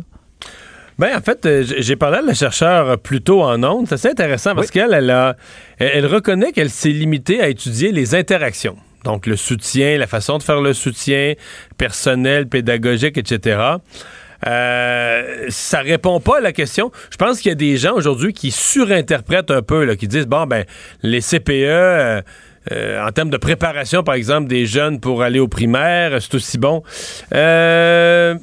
Ben, 0.98 1.18
en 1.18 1.22
fait, 1.22 1.46
euh, 1.46 1.64
j'ai 1.80 1.96
parlé 1.96 2.18
à 2.18 2.22
la 2.22 2.34
chercheure 2.34 2.98
plus 2.98 3.22
tôt 3.22 3.42
en 3.42 3.62
ondes. 3.64 3.86
C'est 3.88 3.96
assez 3.96 4.10
intéressant 4.10 4.56
parce 4.56 4.72
qu'elle, 4.72 4.94
elle, 4.94 5.10
a, 5.10 5.36
elle 5.78 6.06
reconnaît 6.06 6.52
qu'elle 6.52 6.70
s'est 6.70 6.90
limitée 6.90 7.42
à 7.42 7.50
étudier 7.50 7.92
les 7.92 8.16
interactions. 8.16 8.78
Donc, 9.04 9.28
le 9.28 9.36
soutien, 9.36 9.98
la 9.98 10.08
façon 10.08 10.38
de 10.38 10.44
faire 10.44 10.62
le 10.62 10.74
soutien 10.74 11.34
personnel, 11.78 12.48
pédagogique, 12.48 13.18
etc. 13.18 13.76
Euh, 14.48 15.46
ça 15.50 15.80
répond 15.80 16.20
pas 16.20 16.38
à 16.38 16.42
la 16.42 16.52
question. 16.52 16.92
Je 17.12 17.18
pense 17.18 17.40
qu'il 17.40 17.50
y 17.50 17.52
a 17.52 17.56
des 17.56 17.78
gens 17.78 17.94
aujourd'hui 17.94 18.34
qui 18.34 18.52
surinterprètent 18.52 19.52
un 19.52 19.62
peu, 19.62 19.86
là, 19.86 19.96
qui 19.96 20.08
disent 20.08 20.28
bon 20.28 20.46
ben 20.46 20.66
les 21.04 21.22
CPE 21.22 21.50
euh, 21.50 22.22
euh, 22.72 23.06
en 23.06 23.12
termes 23.12 23.30
de 23.30 23.38
préparation, 23.38 24.04
par 24.04 24.16
exemple, 24.16 24.48
des 24.48 24.66
jeunes 24.66 25.00
pour 25.00 25.22
aller 25.22 25.40
au 25.40 25.48
primaire, 25.48 26.20
c'est 26.22 26.34
aussi 26.36 26.58
bon. 26.58 26.84
Euh, 27.34 28.36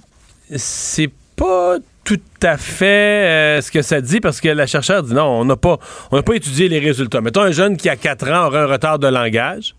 c'est 0.57 1.11
pas 1.37 1.79
tout 2.05 2.21
à 2.43 2.57
fait 2.57 2.87
euh, 2.87 3.61
ce 3.61 3.71
que 3.71 3.83
ça 3.83 4.01
dit 4.01 4.21
parce 4.21 4.41
que 4.41 4.49
la 4.49 4.67
chercheure 4.67 5.03
dit 5.03 5.15
non, 5.15 5.25
on 5.25 5.45
n'a 5.45 5.57
pas, 5.57 5.79
pas 6.11 6.35
étudié 6.35 6.69
les 6.69 6.79
résultats. 6.79 7.21
Mettons 7.21 7.43
un 7.43 7.53
jeune 7.53 7.77
qui 7.77 7.89
a 7.89 7.97
4 7.97 8.31
ans 8.31 8.47
aura 8.47 8.63
un 8.63 8.67
retard 8.67 8.99
de 8.99 9.07
langage. 9.07 9.75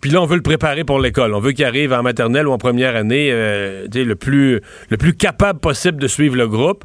Puis 0.00 0.10
là, 0.10 0.22
on 0.22 0.26
veut 0.26 0.36
le 0.36 0.42
préparer 0.42 0.84
pour 0.84 1.00
l'école. 1.00 1.34
On 1.34 1.40
veut 1.40 1.52
qu'il 1.52 1.64
arrive 1.64 1.92
en 1.92 2.02
maternelle 2.02 2.46
ou 2.46 2.52
en 2.52 2.58
première 2.58 2.94
année 2.94 3.30
euh, 3.32 3.86
le, 3.92 4.14
plus, 4.14 4.60
le 4.90 4.96
plus 4.96 5.14
capable 5.14 5.58
possible 5.58 6.00
de 6.00 6.06
suivre 6.06 6.36
le 6.36 6.46
groupe. 6.46 6.84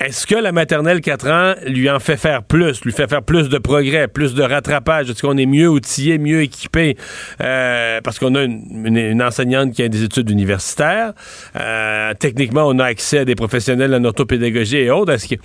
Est-ce 0.00 0.26
que 0.26 0.34
la 0.34 0.50
maternelle 0.50 1.00
4 1.00 1.30
ans 1.30 1.54
lui 1.66 1.88
en 1.88 2.00
fait 2.00 2.16
faire 2.16 2.42
plus, 2.42 2.84
lui 2.84 2.92
fait 2.92 3.08
faire 3.08 3.22
plus 3.22 3.48
de 3.48 3.58
progrès, 3.58 4.08
plus 4.08 4.34
de 4.34 4.42
rattrapage? 4.42 5.08
Est-ce 5.08 5.22
qu'on 5.22 5.36
est 5.36 5.46
mieux 5.46 5.68
outillé, 5.68 6.18
mieux 6.18 6.42
équipé? 6.42 6.96
Euh, 7.40 8.00
parce 8.02 8.18
qu'on 8.18 8.34
a 8.34 8.42
une, 8.42 9.22
enseignante 9.22 9.72
qui 9.72 9.84
a 9.84 9.88
des 9.88 10.02
études 10.02 10.30
universitaires. 10.30 11.12
Euh, 11.54 12.12
techniquement, 12.18 12.66
on 12.66 12.80
a 12.80 12.84
accès 12.86 13.18
à 13.18 13.24
des 13.24 13.36
professionnels 13.36 13.94
en 13.94 14.04
orthopédagogie 14.04 14.78
et 14.78 14.90
autres. 14.90 15.12
Est-ce 15.12 15.28
que 15.28 15.40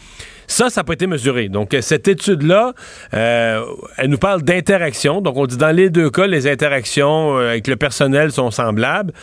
ça, 0.47 0.71
ça 0.71 0.81
n'a 0.81 0.83
pas 0.83 0.93
été 0.93 1.05
mesuré? 1.05 1.47
Donc, 1.47 1.77
cette 1.81 2.07
étude-là, 2.07 2.73
euh, 3.13 3.63
elle 3.97 4.09
nous 4.09 4.17
parle 4.17 4.41
d'interaction. 4.41 5.21
Donc, 5.21 5.37
on 5.37 5.45
dit 5.45 5.57
dans 5.57 5.75
les 5.75 5.91
deux 5.91 6.09
cas, 6.09 6.25
les 6.25 6.47
interactions 6.47 7.37
avec 7.37 7.67
le 7.67 7.75
personnel 7.75 8.31
sont 8.31 8.49
semblables 8.49 9.13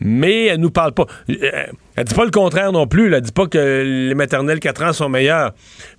mais 0.00 0.46
elle 0.46 0.60
nous 0.60 0.70
parle 0.70 0.92
pas. 0.92 1.06
Euh, 1.28 1.66
elle 1.96 2.04
dit 2.04 2.14
pas 2.14 2.24
le 2.24 2.30
contraire 2.30 2.72
non 2.72 2.86
plus. 2.86 3.12
Elle 3.12 3.20
dit 3.20 3.32
pas 3.32 3.46
que 3.46 3.82
les 4.08 4.14
maternelles 4.14 4.60
4 4.60 4.82
ans 4.84 4.92
sont 4.92 5.08
meilleures. 5.08 5.52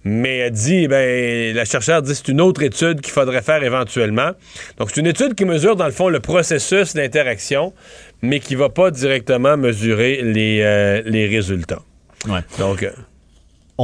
Mais 0.04 0.38
elle 0.38 0.52
dit, 0.52 0.88
ben, 0.88 1.56
la 1.56 1.66
chercheure 1.66 2.02
dit 2.02 2.16
c'est 2.16 2.28
une 2.28 2.42
autre 2.42 2.64
étude 2.64 3.02
qu'il 3.02 3.14
faudrait 3.14 3.42
faire 3.42 3.64
éventuellement. 3.64 4.32
Donc, 4.78 4.90
c'est 4.92 5.02
une 5.02 5.08
étude 5.08 5.36
qui 5.36 5.46
mesure, 5.46 5.76
dans 5.76 5.86
le 5.86 5.92
fond, 5.92 6.10
le 6.10 6.20
processus 6.20 6.96
d'interaction, 6.96 7.74
mais 8.22 8.40
qui 8.40 8.56
va 8.56 8.70
pas 8.70 8.90
directement 8.90 9.58
mesurer 9.58 10.22
les, 10.24 10.62
euh, 10.62 11.02
les 11.06 11.28
résultats. 11.28 11.82
Ouais. 12.28 12.42
Donc. 12.58 12.86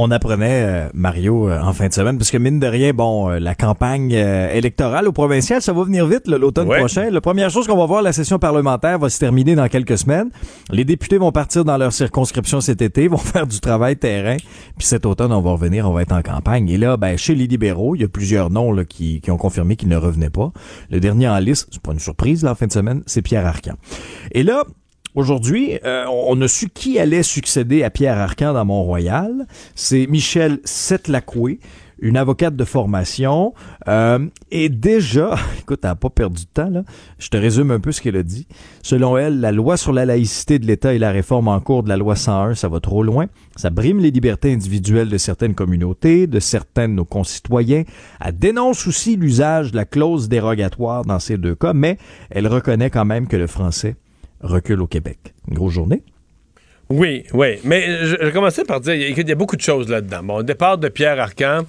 On 0.00 0.12
apprenait, 0.12 0.62
euh, 0.62 0.88
Mario, 0.94 1.48
euh, 1.48 1.60
en 1.60 1.72
fin 1.72 1.88
de 1.88 1.92
semaine, 1.92 2.18
parce 2.18 2.30
que 2.30 2.36
mine 2.36 2.60
de 2.60 2.68
rien, 2.68 2.92
bon, 2.92 3.30
euh, 3.30 3.40
la 3.40 3.56
campagne 3.56 4.12
électorale 4.12 5.08
au 5.08 5.12
provincial, 5.12 5.60
ça 5.60 5.72
va 5.72 5.82
venir 5.82 6.06
vite 6.06 6.28
l'automne 6.28 6.68
prochain. 6.68 7.10
La 7.10 7.20
première 7.20 7.50
chose 7.50 7.66
qu'on 7.66 7.76
va 7.76 7.86
voir, 7.86 8.00
la 8.00 8.12
session 8.12 8.38
parlementaire 8.38 9.00
va 9.00 9.08
se 9.08 9.18
terminer 9.18 9.56
dans 9.56 9.66
quelques 9.66 9.98
semaines. 9.98 10.30
Les 10.70 10.84
députés 10.84 11.18
vont 11.18 11.32
partir 11.32 11.64
dans 11.64 11.76
leur 11.76 11.92
circonscription 11.92 12.60
cet 12.60 12.80
été, 12.80 13.08
vont 13.08 13.16
faire 13.16 13.48
du 13.48 13.58
travail 13.58 13.96
terrain, 13.96 14.36
puis 14.78 14.86
cet 14.86 15.04
automne, 15.04 15.32
on 15.32 15.40
va 15.40 15.50
revenir, 15.50 15.90
on 15.90 15.92
va 15.92 16.02
être 16.02 16.12
en 16.12 16.22
campagne. 16.22 16.68
Et 16.68 16.78
là, 16.78 16.96
ben, 16.96 17.18
chez 17.18 17.34
les 17.34 17.48
libéraux, 17.48 17.96
il 17.96 18.02
y 18.02 18.04
a 18.04 18.08
plusieurs 18.08 18.50
noms 18.50 18.70
là, 18.70 18.84
qui, 18.84 19.20
qui 19.20 19.32
ont 19.32 19.36
confirmé 19.36 19.74
qu'ils 19.74 19.88
ne 19.88 19.96
revenaient 19.96 20.30
pas. 20.30 20.52
Le 20.92 21.00
dernier 21.00 21.28
en 21.28 21.38
liste, 21.40 21.70
c'est 21.72 21.82
pas 21.82 21.92
une 21.92 21.98
surprise, 21.98 22.44
là, 22.44 22.52
en 22.52 22.54
fin 22.54 22.68
de 22.68 22.72
semaine, 22.72 23.02
c'est 23.06 23.22
Pierre 23.22 23.46
Arcan. 23.46 23.74
Et 24.30 24.44
là, 24.44 24.62
Aujourd'hui, 25.14 25.78
euh, 25.84 26.04
on 26.06 26.40
a 26.42 26.48
su 26.48 26.68
qui 26.68 26.98
allait 26.98 27.22
succéder 27.22 27.82
à 27.82 27.90
Pierre 27.90 28.18
Arcan 28.18 28.52
dans 28.52 28.64
Mont-Royal. 28.64 29.46
C'est 29.74 30.06
Michel 30.06 30.60
Setlacoué, 30.64 31.60
une 31.98 32.18
avocate 32.18 32.54
de 32.54 32.64
formation. 32.64 33.54
Euh, 33.88 34.26
et 34.50 34.68
déjà, 34.68 35.34
écoute, 35.60 35.80
elle 35.82 35.90
n'a 35.90 35.94
pas 35.94 36.10
perdu 36.10 36.42
de 36.42 36.48
temps, 36.52 36.68
là. 36.68 36.82
Je 37.18 37.30
te 37.30 37.38
résume 37.38 37.70
un 37.70 37.80
peu 37.80 37.90
ce 37.90 38.02
qu'elle 38.02 38.16
a 38.16 38.22
dit. 38.22 38.46
Selon 38.82 39.16
elle, 39.16 39.40
la 39.40 39.50
loi 39.50 39.78
sur 39.78 39.94
la 39.94 40.04
laïcité 40.04 40.58
de 40.58 40.66
l'État 40.66 40.92
et 40.92 40.98
la 40.98 41.10
réforme 41.10 41.48
en 41.48 41.58
cours 41.58 41.82
de 41.82 41.88
la 41.88 41.96
loi 41.96 42.14
101, 42.14 42.54
ça 42.54 42.68
va 42.68 42.78
trop 42.78 43.02
loin. 43.02 43.26
Ça 43.56 43.70
brime 43.70 44.00
les 44.00 44.10
libertés 44.10 44.52
individuelles 44.52 45.08
de 45.08 45.18
certaines 45.18 45.54
communautés, 45.54 46.26
de 46.26 46.38
certains 46.38 46.86
de 46.86 46.92
nos 46.92 47.06
concitoyens. 47.06 47.84
Elle 48.22 48.36
dénonce 48.36 48.86
aussi 48.86 49.16
l'usage 49.16 49.72
de 49.72 49.76
la 49.76 49.86
clause 49.86 50.28
dérogatoire 50.28 51.06
dans 51.06 51.18
ces 51.18 51.38
deux 51.38 51.54
cas, 51.54 51.72
mais 51.72 51.96
elle 52.28 52.46
reconnaît 52.46 52.90
quand 52.90 53.06
même 53.06 53.26
que 53.26 53.36
le 53.36 53.46
français 53.46 53.96
recule 54.40 54.80
au 54.82 54.86
Québec. 54.86 55.18
Une 55.48 55.54
grosse 55.54 55.72
journée. 55.72 56.02
Oui, 56.90 57.24
oui. 57.34 57.58
Mais 57.64 58.04
je, 58.04 58.30
commencer 58.30 58.64
par 58.64 58.80
dire 58.80 59.14
qu'il 59.14 59.28
y 59.28 59.32
a 59.32 59.34
beaucoup 59.34 59.56
de 59.56 59.62
choses 59.62 59.88
là-dedans. 59.88 60.22
Bon, 60.22 60.42
départ 60.42 60.78
de 60.78 60.88
Pierre 60.88 61.20
Arcan, 61.20 61.62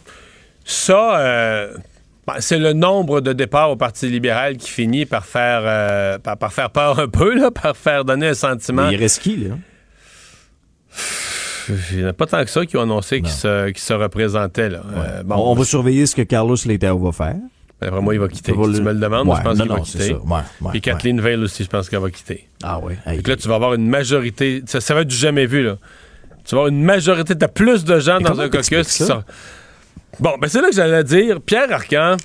ça, 0.63 1.19
euh, 1.19 1.73
ben, 2.25 2.36
c'est 2.39 2.60
le 2.60 2.73
nombre 2.73 3.21
de 3.21 3.34
départs 3.34 3.71
au 3.71 3.75
Parti 3.75 4.08
libéral 4.08 4.58
qui 4.58 4.69
finit 4.69 5.05
par 5.05 5.25
faire, 5.25 5.62
euh, 5.63 6.17
par, 6.19 6.53
faire 6.53 6.69
peur 6.69 6.99
un 6.99 7.08
peu, 7.08 7.36
là, 7.36 7.51
par 7.51 7.75
faire 7.75 8.05
donner 8.05 8.27
un 8.27 8.34
sentiment. 8.34 8.88
Mais 8.88 8.93
il 8.93 8.99
reste 8.99 9.21
qui, 9.21 9.38
là? 9.38 9.55
Il 11.91 11.97
n'y 11.97 12.05
en 12.05 12.08
a 12.08 12.13
pas 12.13 12.25
tant 12.25 12.43
que 12.43 12.49
ça 12.49 12.65
qui 12.65 12.77
ont 12.77 12.82
annoncé 12.82 13.21
qu'ils 13.21 13.29
se, 13.29 13.71
se, 13.75 13.93
représentaient. 13.93 14.69
Là. 14.69 14.82
Euh, 14.95 15.23
bon, 15.23 15.36
on 15.36 15.53
va 15.53 15.63
surveiller 15.63 16.08
ce 16.08 16.15
que 16.15 16.23
Carlos 16.23 16.55
Letao 16.65 16.97
va 16.97 17.12
faire. 17.12 17.36
Après 17.82 18.02
moi, 18.02 18.13
il 18.13 18.20
va 18.20 18.28
quitter. 18.28 18.52
Si 18.52 18.58
tu 18.58 18.82
me 18.82 18.94
le 18.94 19.00
demandes, 19.00 19.28
je 19.36 19.42
pense 19.42 19.58
qu'il 19.58 19.70
va 19.70 19.80
quitter. 19.80 20.13
Ouais, 20.13 20.72
Puis 20.72 20.82
Kathleen 20.82 21.22
Veil 21.22 21.38
aussi, 21.38 21.63
je 21.63 21.70
pense 21.70 21.89
qu'elle 21.89 22.00
va 22.00 22.10
quitter. 22.10 22.48
Ah 22.63 22.80
oui. 22.82 22.96
Donc 23.06 23.28
là, 23.28 23.36
tu 23.38 23.48
vas 23.48 23.56
avoir 23.56 23.74
une 23.74 23.88
majorité. 23.88 24.62
Ça, 24.65 24.82
ça 24.82 24.94
va 24.94 25.02
être 25.02 25.08
du 25.08 25.15
jamais 25.15 25.46
vu, 25.46 25.63
là. 25.63 25.78
Tu 26.44 26.56
vas 26.56 26.62
avoir 26.62 26.68
une 26.74 26.84
majorité. 26.84 27.38
Tu 27.38 27.46
as 27.46 27.48
plus 27.48 27.86
de 27.86 28.00
gens 28.00 28.20
dans 28.20 28.39
un 28.39 28.50
caucus 28.50 28.88
qui. 28.98 29.04
Bon, 30.20 30.32
ben 30.42 30.48
c'est 30.48 30.62
là 30.62 30.70
que 30.70 30.76
j'allais 30.76 31.04
dire. 31.04 31.39
Pierre 31.39 31.72
Arcan, 31.72 32.18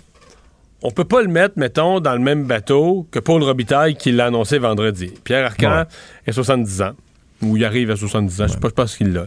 on 0.83 0.91
peut 0.91 1.05
pas 1.05 1.23
le 1.23 1.29
mettre, 1.29 1.59
mettons, 1.59 2.01
dans 2.01 2.15
le 2.15 2.19
même 2.19 2.45
bateau 2.45 3.07
que 3.11 3.19
Paul 3.19 3.43
Robitaille 3.43 3.95
qui 3.95 4.11
l'a 4.11 4.27
annoncé 4.27 4.59
vendredi. 4.59 5.13
Pierre 5.23 5.47
Arcan 5.47 5.85
a 6.27 6.33
70 6.33 6.83
ans. 6.83 6.93
Ou 7.43 7.57
il 7.57 7.65
arrive 7.65 7.91
à 7.91 7.97
70 7.97 8.41
ans. 8.41 8.47
Je 8.47 8.53
sais 8.53 8.59
pas, 8.59 8.71
pas 8.71 8.87
ce 8.87 8.97
qu'il 8.97 9.17
a. 9.19 9.27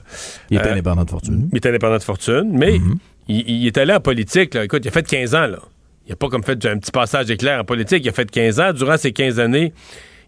Il 0.49 0.57
est 0.57 0.65
euh, 0.65 0.71
indépendant 0.71 1.03
de 1.03 1.09
fortune. 1.09 1.49
Il 1.51 1.55
est 1.55 1.65
indépendant 1.65 1.97
de 1.97 2.03
fortune, 2.03 2.49
mais 2.51 2.79
mm-hmm. 2.79 2.97
il, 3.27 3.49
il, 3.49 3.67
est 3.67 3.77
allé 3.77 3.93
en 3.93 3.99
politique. 3.99 4.55
Là. 4.55 4.63
Écoute, 4.63 4.83
il 4.83 4.87
a 4.87 4.91
fait 4.91 5.03
15 5.03 5.35
ans. 5.35 5.47
là. 5.47 5.59
Il 6.07 6.11
n'a 6.11 6.15
pas 6.15 6.29
comme 6.29 6.43
fait 6.43 6.65
un 6.65 6.77
petit 6.77 6.91
passage 6.91 7.29
éclair 7.29 7.59
en 7.59 7.65
politique. 7.65 8.05
Il 8.05 8.09
a 8.09 8.13
fait 8.13 8.31
15 8.31 8.59
ans. 8.61 8.71
Durant 8.71 8.97
ces 8.97 9.11
15 9.11 9.41
années, 9.41 9.73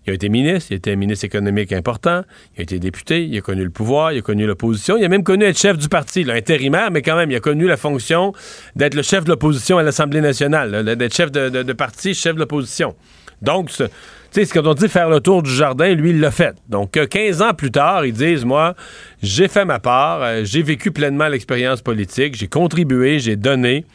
il 0.06 0.12
a 0.12 0.14
été 0.14 0.28
ministre, 0.28 0.72
il 0.72 0.74
a 0.74 0.78
été 0.78 0.92
un 0.92 0.96
ministre 0.98 1.26
économique 1.26 1.72
important, 1.72 2.24
il 2.56 2.62
a 2.62 2.64
été 2.64 2.80
député, 2.80 3.24
il 3.24 3.38
a 3.38 3.42
connu 3.42 3.64
le 3.64 3.70
pouvoir, 3.70 4.12
il 4.12 4.20
a 4.20 4.22
connu 4.22 4.46
l'opposition, 4.46 4.98
il 4.98 5.06
a 5.06 5.10
même 5.10 5.24
connu 5.24 5.46
être 5.46 5.58
chef 5.58 5.78
du 5.78 5.88
parti, 5.88 6.24
là, 6.24 6.34
intérimaire, 6.34 6.90
mais 6.92 7.02
quand 7.02 7.16
même, 7.16 7.32
il 7.32 7.36
a 7.36 7.40
connu 7.40 7.68
la 7.68 7.78
fonction 7.78 8.34
d'être 8.76 8.94
le 8.94 9.04
chef 9.04 9.24
de 9.24 9.30
l'opposition 9.30 9.78
à 9.78 9.84
l'Assemblée 9.84 10.22
nationale, 10.22 10.84
d'être 10.96 11.14
chef 11.14 11.32
de, 11.32 11.74
parti, 11.74 12.14
chef 12.14 12.36
de 12.36 12.40
l'opposition. 12.40 12.96
Donc, 13.42 13.70
tu 13.70 13.86
sais, 14.32 14.46
ce 14.46 14.54
qu'on 14.54 14.74
dit 14.74 14.90
faire 14.90 15.10
le 15.10 15.22
tour 15.22 15.44
du 15.44 15.52
jardin, 15.52 15.94
lui, 15.94 16.10
il 16.10 16.20
l'a 16.20 16.32
fait. 16.32 16.56
Donc, 16.68 16.92
15 16.92 17.42
ans 17.42 17.54
plus 17.54 17.72
tard, 17.72 18.06
ils 18.06 18.14
disent, 18.14 18.46
moi, 18.46 18.76
j'ai 19.22 19.48
fait 19.48 19.64
ma 19.64 19.80
part, 19.80 20.22
euh, 20.24 20.42
j'ai 20.44 20.62
vécu 20.62 20.92
pleinement 20.92 21.28
l'expérience 21.28 21.82
politique, 21.82 22.36
j'ai 22.36 22.48
contribué, 22.48 23.20
j'ai 23.20 23.36
donné 23.36 23.86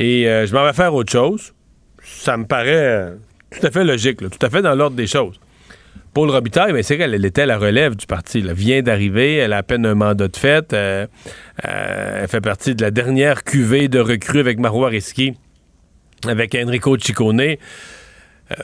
et 0.00 0.26
euh, 0.26 0.46
je 0.46 0.54
m'en 0.54 0.64
vais 0.64 0.72
faire 0.72 0.94
autre 0.94 1.12
chose. 1.12 1.52
Ça 2.02 2.38
me 2.38 2.46
paraît 2.46 2.72
euh, 2.72 3.14
tout 3.50 3.64
à 3.64 3.70
fait 3.70 3.84
logique, 3.84 4.16
tout 4.16 4.46
à 4.46 4.48
fait 4.48 4.62
dans 4.62 4.74
l'ordre 4.74 4.96
des 4.96 5.06
choses. 5.06 5.38
Paul 6.14 6.30
Robitaille, 6.30 6.72
mais 6.72 6.82
c'est 6.82 6.96
qu'elle 6.96 7.14
elle 7.14 7.24
était 7.24 7.44
la 7.44 7.58
relève 7.58 7.94
du 7.94 8.06
parti. 8.06 8.38
Elle 8.38 8.54
vient 8.54 8.80
d'arriver, 8.80 9.36
elle 9.36 9.52
a 9.52 9.58
à 9.58 9.62
peine 9.62 9.84
un 9.84 9.94
mandat 9.94 10.28
de 10.28 10.36
fête. 10.36 10.72
Euh, 10.72 11.06
elle 11.62 12.28
fait 12.28 12.40
partie 12.40 12.74
de 12.74 12.82
la 12.82 12.90
dernière 12.90 13.44
cuvée 13.44 13.88
de 13.88 14.00
recrues 14.00 14.40
avec 14.40 14.58
Marois 14.58 14.88
Risky, 14.88 15.34
avec 16.26 16.54
Enrico 16.54 16.98
Ciccone. 16.98 17.56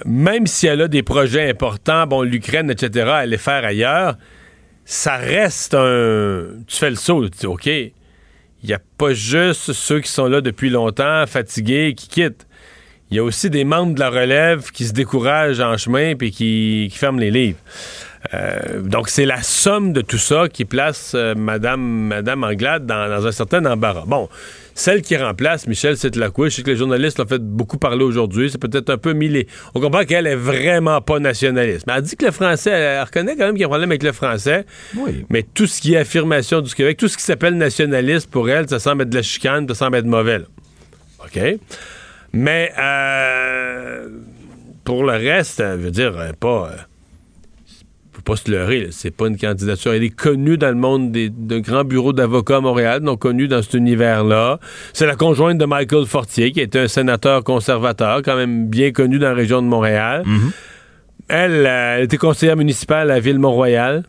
même 0.07 0.47
si 0.47 0.67
elle 0.67 0.81
a 0.81 0.89
des 0.89 1.03
projets 1.03 1.51
importants, 1.51 2.07
bon, 2.07 2.23
l'Ukraine, 2.23 2.71
etc., 2.71 3.11
à 3.11 3.27
les 3.27 3.39
faire 3.39 3.63
ailleurs, 3.63 4.17
ça 4.87 5.17
reste 5.17 5.75
un. 5.75 6.47
Tu 6.67 6.77
fais 6.77 6.91
le 6.91 6.97
saut, 6.97 7.29
tu 7.29 7.39
dis, 7.41 7.47
OK, 7.47 7.69
il 8.63 8.69
n'y 8.69 8.75
a 8.75 8.81
pas 8.99 9.13
juste 9.13 9.73
ceux 9.73 10.01
qui 10.01 10.11
sont 10.11 10.27
là 10.27 10.41
depuis 10.41 10.71
longtemps, 10.71 11.25
fatigués, 11.27 11.95
qui 11.97 12.09
quittent. 12.09 12.47
Il 13.11 13.17
y 13.17 13.21
a 13.21 13.25
aussi 13.25 13.51
des 13.51 13.65
membres 13.65 13.95
de 13.95 14.01
la 14.01 14.11
relève 14.11 14.73
qui 14.73 14.85
se 14.85 14.93
découragent 14.93 15.61
en 15.61 15.77
chemin 15.77 16.17
puis 16.17 16.33
qui, 16.33 16.91
ferment 16.91 17.21
les 17.21 17.31
livres. 17.31 17.59
Euh, 18.35 18.83
donc, 18.83 19.09
c'est 19.09 19.27
la 19.27 19.43
somme 19.43 19.93
de 19.93 20.01
tout 20.01 20.19
ça 20.19 20.49
qui 20.49 20.65
place 20.65 21.13
euh, 21.15 21.35
Madame, 21.37 21.81
Madame 21.81 22.43
Anglade 22.43 22.85
dans, 22.85 23.09
dans, 23.09 23.25
un 23.25 23.31
certain 23.31 23.65
embarras. 23.65 24.05
Bon, 24.07 24.29
celle 24.77 25.01
qui 25.01 25.17
remplace 25.17 25.67
Michel 25.67 25.97
Setlacouche, 25.97 26.51
je 26.51 26.57
sais 26.57 26.63
que 26.63 26.71
les 26.71 26.77
journalistes 26.77 27.19
l'ont 27.19 27.27
fait 27.27 27.43
beaucoup 27.43 27.79
parler 27.79 28.05
aujourd'hui, 28.05 28.51
c'est 28.51 28.61
peut-être 28.61 28.91
un 28.91 28.99
peu 28.99 29.15
millé. 29.15 29.49
On 29.75 29.81
comprend 29.81 30.05
qu'elle 30.05 30.27
est 30.27 30.37
vraiment 30.37 31.01
pas 31.01 31.19
nationaliste. 31.19 31.87
Mais 31.87 31.95
elle 31.97 32.03
dit 32.03 32.15
que 32.15 32.27
le 32.27 32.31
français, 32.31 32.71
elle, 32.71 33.03
reconnaît 33.03 33.37
quand 33.37 33.47
même 33.47 33.55
qu'il 33.55 33.63
y 33.63 33.65
a 33.65 33.69
un 33.69 33.71
problème 33.71 33.91
avec 33.91 34.03
le 34.03 34.13
français. 34.13 34.67
Oui. 34.95 35.25
Mais 35.31 35.43
tout 35.43 35.67
ce 35.67 35.81
qui 35.81 35.95
est 35.95 35.97
affirmation 35.97 36.61
du 36.61 36.75
Québec, 36.75 36.99
tout 36.99 37.09
ce 37.09 37.17
qui 37.17 37.23
s'appelle 37.23 37.57
nationaliste, 37.57 38.31
pour 38.31 38.51
elle, 38.51 38.69
ça 38.69 38.79
semble 38.79 39.03
être 39.03 39.11
de 39.11 39.17
la 39.17 39.23
chicane, 39.23 39.67
ça 39.67 39.75
semble 39.75 39.97
être 39.97 40.05
mauvais. 40.05 40.41
Là. 40.41 40.45
OK? 41.25 41.59
Mais 42.35 42.71
euh, 42.79 44.09
pour 44.85 45.05
le 45.05 45.13
reste, 45.13 45.59
je 45.59 45.77
veux 45.77 45.91
dire, 45.91 46.13
pas... 46.39 46.71
Euh, 46.71 46.77
faut 46.77 46.96
pas 48.27 48.37
se 48.37 48.51
leurrer, 48.51 48.89
c'est 48.91 49.13
pas 49.13 49.29
une 49.29 49.39
candidature. 49.39 49.93
Elle 49.95 50.03
est 50.03 50.11
connue 50.11 50.59
dans 50.59 50.69
le 50.69 50.75
monde 50.75 51.13
des, 51.13 51.31
de 51.31 51.59
grands 51.61 51.85
bureaux 51.85 52.13
d'avocats 52.13 52.57
à 52.57 52.61
Montréal, 52.61 53.01
donc 53.01 53.21
connue 53.21 53.47
dans 53.47 53.63
cet 53.63 53.75
univers-là. 53.75 54.59
C'est 54.93 55.07
la 55.07 55.15
conjointe 55.15 55.59
de 55.59 55.65
Michael 55.65 56.07
Fortier, 56.07 56.51
qui 56.51 56.61
est 56.61 56.75
un 56.75 56.89
sénateur 56.89 57.45
conservateur, 57.45 58.23
quand 58.23 58.37
même 58.37 58.67
bien 58.67 58.91
connu 58.91 59.19
dans 59.19 59.29
la 59.29 59.35
région 59.35 59.63
de 59.63 59.69
Montréal. 59.69 60.25
Mm-hmm. 60.27 60.51
Elle, 61.29 61.67
elle 61.67 62.05
était 62.05 62.17
conseillère 62.17 62.57
municipale 62.57 63.11
à 63.11 63.15
la 63.15 63.21
ville 63.21 63.39
Mont-Royal. 63.39 64.03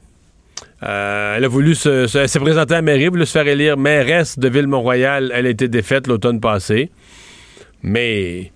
Euh, 0.84 1.36
elle 1.38 1.45
a 1.45 1.47
voulu 1.47 1.75
se, 1.75 2.08
se 2.08 2.17
elle 2.17 2.30
s'est 2.30 2.39
présentée 2.39 2.73
à 2.73 2.77
la 2.77 2.82
mairie, 2.82 3.08
voulu 3.08 3.25
se 3.25 3.32
faire 3.32 3.47
élire 3.47 3.77
mairesse 3.77 4.38
de 4.38 4.47
Ville-Mont-Royal. 4.47 5.32
Elle 5.34 5.45
a 5.45 5.49
été 5.49 5.67
défaite 5.67 6.08
l'automne 6.08 6.39
passé. 6.39 6.91
Mais 7.84 8.51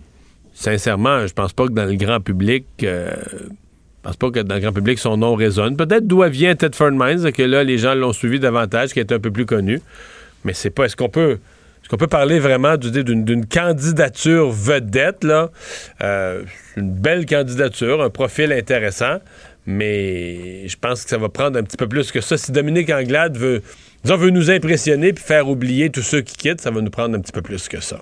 sincèrement, 0.54 1.26
je 1.28 1.34
pense 1.34 1.54
pas 1.54 1.68
que 1.68 1.74
dans 1.74 1.86
le 1.86 1.96
grand 1.96 2.20
public, 2.20 2.66
euh, 2.84 3.12
je 4.02 4.10
pense 4.10 4.18
pas 4.18 4.32
que 4.32 4.40
dans 4.40 4.56
le 4.56 4.62
grand 4.62 4.74
public 4.74 4.98
son 4.98 5.18
nom 5.18 5.36
résonne. 5.36 5.78
Peut-être 5.78 6.08
d'où 6.08 6.24
vient 6.24 6.56
Tedford 6.56 6.92
Mines, 6.92 7.32
que 7.32 7.44
là 7.44 7.64
les 7.64 7.78
gens 7.78 7.94
l'ont 7.94 8.14
suivi 8.14 8.40
davantage, 8.40 8.94
qui 8.94 9.00
est 9.00 9.12
un 9.12 9.20
peu 9.20 9.30
plus 9.30 9.46
connu. 9.46 9.80
Mais 10.44 10.54
c'est 10.54 10.72
pas. 10.72 10.86
Est-ce 10.86 10.96
qu'on 10.96 11.10
peut. 11.10 11.34
Est-ce 11.82 11.90
qu'on 11.90 11.98
peut 11.98 12.08
parler 12.08 12.40
vraiment 12.40 12.78
d'une 12.78 13.46
candidature 13.46 14.50
vedette, 14.50 15.24
là? 15.24 15.52
Euh, 16.02 16.44
une 16.78 16.92
belle 16.92 17.28
candidature, 17.28 18.02
un 18.02 18.10
profil 18.10 18.52
intéressant, 18.54 19.18
mais 19.68 20.68
je 20.68 20.78
pense 20.78 21.04
que 21.04 21.10
ça 21.10 21.18
va 21.18 21.30
prendre 21.30 21.60
un 21.60 21.64
petit 21.64 21.78
peu 21.78 21.88
plus 21.88 22.12
que 22.12 22.22
ça. 22.22 22.38
Si 22.38 22.52
Dominique 22.52 22.90
Anglade 22.90 23.38
veut, 23.38 23.62
veut 24.04 24.30
nous 24.32 24.50
impressionner 24.50 25.14
puis 25.14 25.24
faire 25.24 25.48
oublier 25.48 25.92
tous 25.92 26.04
ceux 26.04 26.22
qui 26.22 26.38
quittent, 26.38 26.62
ça 26.62 26.72
va 26.72 26.82
nous 26.82 26.92
prendre 26.92 27.16
un 27.16 27.20
petit 27.20 27.34
peu 27.34 27.42
plus 27.42 27.68
que 27.68 27.82
ça. 27.82 28.02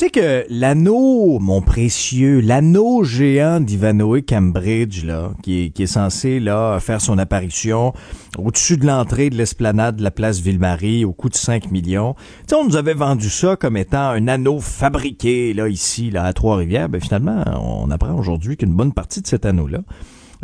Tu 0.00 0.06
sais 0.06 0.10
que 0.12 0.46
l'anneau, 0.48 1.38
mon 1.40 1.60
précieux, 1.60 2.40
l'anneau 2.40 3.04
géant 3.04 3.60
d'Ivanoé 3.60 4.22
Cambridge, 4.22 5.04
là, 5.04 5.32
qui 5.42 5.74
est, 5.78 5.86
censé 5.86 6.40
là 6.40 6.80
faire 6.80 7.02
son 7.02 7.18
apparition 7.18 7.92
au-dessus 8.38 8.78
de 8.78 8.86
l'entrée 8.86 9.28
de 9.28 9.36
l'esplanade 9.36 9.96
de 9.96 10.02
la 10.02 10.10
place 10.10 10.40
Ville-Marie 10.40 11.04
au 11.04 11.12
coût 11.12 11.28
de 11.28 11.34
5 11.34 11.70
millions. 11.70 12.14
Tu 12.48 12.54
on 12.54 12.64
nous 12.64 12.76
avait 12.76 12.94
vendu 12.94 13.28
ça 13.28 13.56
comme 13.56 13.76
étant 13.76 14.08
un 14.08 14.26
anneau 14.26 14.58
fabriqué 14.58 15.52
là 15.52 15.68
ici, 15.68 16.10
là, 16.10 16.24
à 16.24 16.32
Trois-Rivières. 16.32 16.88
Ben 16.88 17.02
finalement, 17.02 17.44
on 17.62 17.90
apprend 17.90 18.14
aujourd'hui 18.14 18.56
qu'une 18.56 18.72
bonne 18.72 18.94
partie 18.94 19.20
de 19.20 19.26
cet 19.26 19.44
anneau-là 19.44 19.80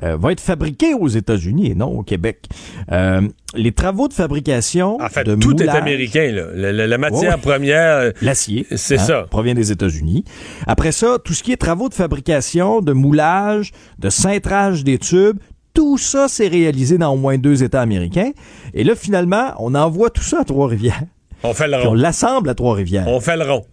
euh, 0.02 0.16
va 0.16 0.32
être 0.32 0.40
fabriqué 0.40 0.94
aux 0.94 1.09
États-Unis 1.09 1.70
et 1.70 1.74
non 1.74 1.87
au 1.98 2.02
Québec. 2.02 2.46
Euh, 2.92 3.22
les 3.54 3.72
travaux 3.72 4.09
de 4.09 4.12
fabrication 4.12 5.00
En 5.00 5.09
fait, 5.09 5.24
de 5.24 5.35
tout 5.37 5.61
est 5.62 5.68
américain. 5.68 6.30
Là. 6.32 6.46
La, 6.54 6.72
la- 6.72 6.87
la 6.87 6.98
matière 6.98 7.37
Ouais, 7.37 7.40
première, 7.40 7.96
euh, 7.96 8.11
L'acier. 8.22 8.66
c'est 8.76 8.98
hein, 8.98 9.04
ça. 9.04 9.26
Provient 9.30 9.54
des 9.54 9.72
États-Unis. 9.72 10.24
Après 10.66 10.92
ça, 10.92 11.18
tout 11.24 11.32
ce 11.35 11.42
qui 11.42 11.52
est 11.52 11.56
travaux 11.56 11.88
de 11.88 11.94
fabrication, 11.94 12.80
de 12.80 12.92
moulage, 12.92 13.72
de 13.98 14.11
cintrage 14.11 14.85
des 14.85 14.98
tubes, 14.98 15.38
tout 15.74 15.98
ça, 15.98 16.26
c'est 16.28 16.48
réalisé 16.48 16.96
dans 16.98 17.12
au 17.12 17.16
moins 17.16 17.37
deux 17.38 17.62
États 17.62 17.80
américains. 17.82 18.32
Et 18.74 18.82
là, 18.85 18.94
finalement, 18.94 19.52
on 19.59 19.74
envoie 19.74 20.11
tout 20.11 20.22
ça 20.22 20.40
à 20.40 20.44
Trois-Rivières. 20.44 21.02
On 21.42 21.52
fait 21.52 21.66
le 21.68 21.76
Puis 21.76 21.87
on 21.87 21.90
rond. 21.90 21.94
l'assemble 21.94 22.48
à 22.48 22.54
Trois-Rivières. 22.54 23.06
On 23.09 23.20
fait 23.20 23.37
le 23.37 23.44
rond. 23.44 23.64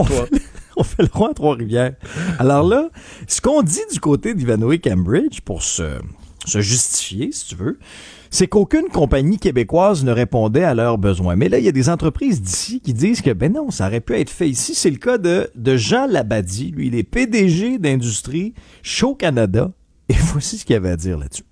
On 0.00 0.04
fait, 0.06 0.28
on 0.76 0.84
fait 0.84 1.02
le 1.02 1.08
roi 1.12 1.30
à 1.30 1.34
Trois-Rivières. 1.34 1.94
Alors 2.38 2.66
là, 2.66 2.90
ce 3.26 3.40
qu'on 3.40 3.62
dit 3.62 3.80
du 3.92 4.00
côté 4.00 4.34
d'Ivanoé 4.34 4.78
Cambridge, 4.78 5.40
pour 5.40 5.62
se, 5.62 5.98
justifier, 6.46 7.32
si 7.32 7.46
tu 7.46 7.54
veux, 7.54 7.78
c'est 8.30 8.46
qu'aucune 8.46 8.88
compagnie 8.88 9.38
québécoise 9.38 10.04
ne 10.04 10.12
répondait 10.12 10.64
à 10.64 10.74
leurs 10.74 10.98
besoins. 10.98 11.36
Mais 11.36 11.48
là, 11.48 11.58
il 11.58 11.64
y 11.64 11.68
a 11.68 11.72
des 11.72 11.88
entreprises 11.88 12.40
d'ici 12.40 12.80
qui 12.80 12.94
disent 12.94 13.22
que, 13.22 13.30
ben 13.30 13.52
non, 13.52 13.70
ça 13.70 13.86
aurait 13.86 14.00
pu 14.00 14.14
être 14.14 14.30
fait 14.30 14.48
ici. 14.48 14.74
C'est 14.74 14.90
le 14.90 14.98
cas 14.98 15.18
de, 15.18 15.50
de 15.54 15.76
Jean 15.76 16.06
Labadie. 16.06 16.70
Lui, 16.70 16.86
il 16.86 16.94
est 16.94 17.02
PDG 17.02 17.78
d'industrie 17.78 18.54
Show 18.82 19.14
Canada. 19.14 19.70
Et 20.08 20.14
voici 20.32 20.58
ce 20.58 20.64
qu'il 20.64 20.76
avait 20.76 20.90
à 20.90 20.96
dire 20.96 21.18
là-dessus. 21.18 21.44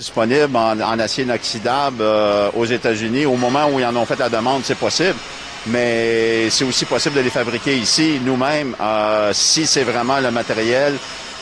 disponible 0.00 0.56
en, 0.56 0.80
en 0.80 0.98
acier 0.98 1.24
inoxydable 1.24 1.98
euh, 2.00 2.50
aux 2.56 2.64
États-Unis. 2.64 3.26
Au 3.26 3.36
moment 3.36 3.68
où 3.70 3.78
ils 3.78 3.84
en 3.84 3.94
ont 3.96 4.06
fait 4.06 4.18
la 4.18 4.30
demande, 4.30 4.62
c'est 4.64 4.78
possible. 4.78 5.16
Mais 5.66 6.48
c'est 6.50 6.64
aussi 6.64 6.84
possible 6.84 7.16
de 7.16 7.20
les 7.20 7.30
fabriquer 7.30 7.76
ici, 7.76 8.20
nous-mêmes, 8.24 8.74
euh, 8.80 9.30
si 9.32 9.66
c'est 9.66 9.84
vraiment 9.84 10.18
le 10.20 10.30
matériel 10.30 10.94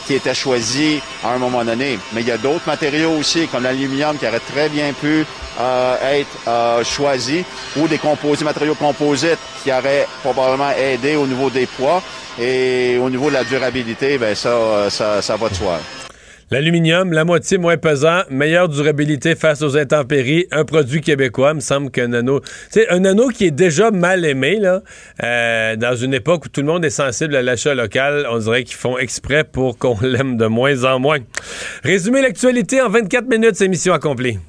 qui 0.05 0.15
était 0.15 0.33
choisi 0.33 0.99
à 1.23 1.33
un 1.33 1.37
moment 1.37 1.63
donné. 1.63 1.99
Mais 2.13 2.21
il 2.21 2.27
y 2.27 2.31
a 2.31 2.37
d'autres 2.37 2.65
matériaux 2.65 3.11
aussi, 3.11 3.47
comme 3.47 3.63
l'aluminium, 3.63 4.17
qui 4.17 4.27
aurait 4.27 4.39
très 4.39 4.67
bien 4.67 4.91
pu 4.91 5.23
euh, 5.59 6.19
être 6.19 6.35
euh, 6.47 6.83
choisi, 6.83 7.45
ou 7.77 7.87
des 7.87 7.99
composés, 7.99 8.43
matériaux 8.43 8.75
composites 8.75 9.37
qui 9.63 9.71
auraient 9.71 10.07
probablement 10.23 10.71
aidé 10.71 11.15
au 11.15 11.27
niveau 11.27 11.49
des 11.49 11.67
poids 11.67 12.01
et 12.39 12.97
au 12.97 13.09
niveau 13.09 13.29
de 13.29 13.35
la 13.35 13.43
durabilité, 13.43 14.17
ben 14.17 14.33
ça, 14.33 14.49
euh, 14.49 14.89
ça, 14.89 15.21
ça 15.21 15.35
va 15.35 15.49
de 15.49 15.55
soi. 15.55 15.79
L'aluminium, 16.51 17.13
la 17.13 17.25
moitié 17.25 17.59
moins 17.59 17.77
pesant, 17.77 18.21
meilleure 18.31 18.69
durabilité 18.69 19.35
face 19.35 19.61
aux 19.61 19.77
intempéries, 19.77 20.47
un 20.51 20.65
produit 20.65 20.99
québécois, 20.99 21.53
me 21.53 21.59
semble 21.59 21.91
qu'un 21.91 22.11
anneau... 22.11 22.41
Sais, 22.71 22.89
un 22.89 23.05
anneau 23.05 23.27
qui 23.27 23.45
est 23.45 23.51
déjà 23.51 23.91
mal 23.91 24.25
aimé, 24.25 24.57
là, 24.59 24.81
euh, 25.23 25.75
dans 25.75 25.95
une 25.95 26.15
époque 26.15 26.45
où 26.45 26.49
tout 26.49 26.61
le 26.61 26.67
monde 26.67 26.83
est 26.83 26.89
sensible 26.89 27.35
à 27.35 27.43
l'achat 27.43 27.75
local, 27.75 28.25
on 28.31 28.39
dirait 28.39 28.63
qu'ils 28.63 28.77
font 28.77 28.97
exprès 28.97 29.43
pour 29.43 29.77
qu'on 29.77 29.99
l'aime 30.01 30.37
de 30.37 30.47
moins 30.47 30.85
en 30.85 30.97
moins. 30.97 31.19
Résumer 31.83 32.23
l'actualité 32.23 32.81
en 32.81 32.89
24 32.89 33.27
minutes, 33.27 33.55
c'est 33.55 33.67
mission 33.67 33.93
accomplie. 33.93 34.39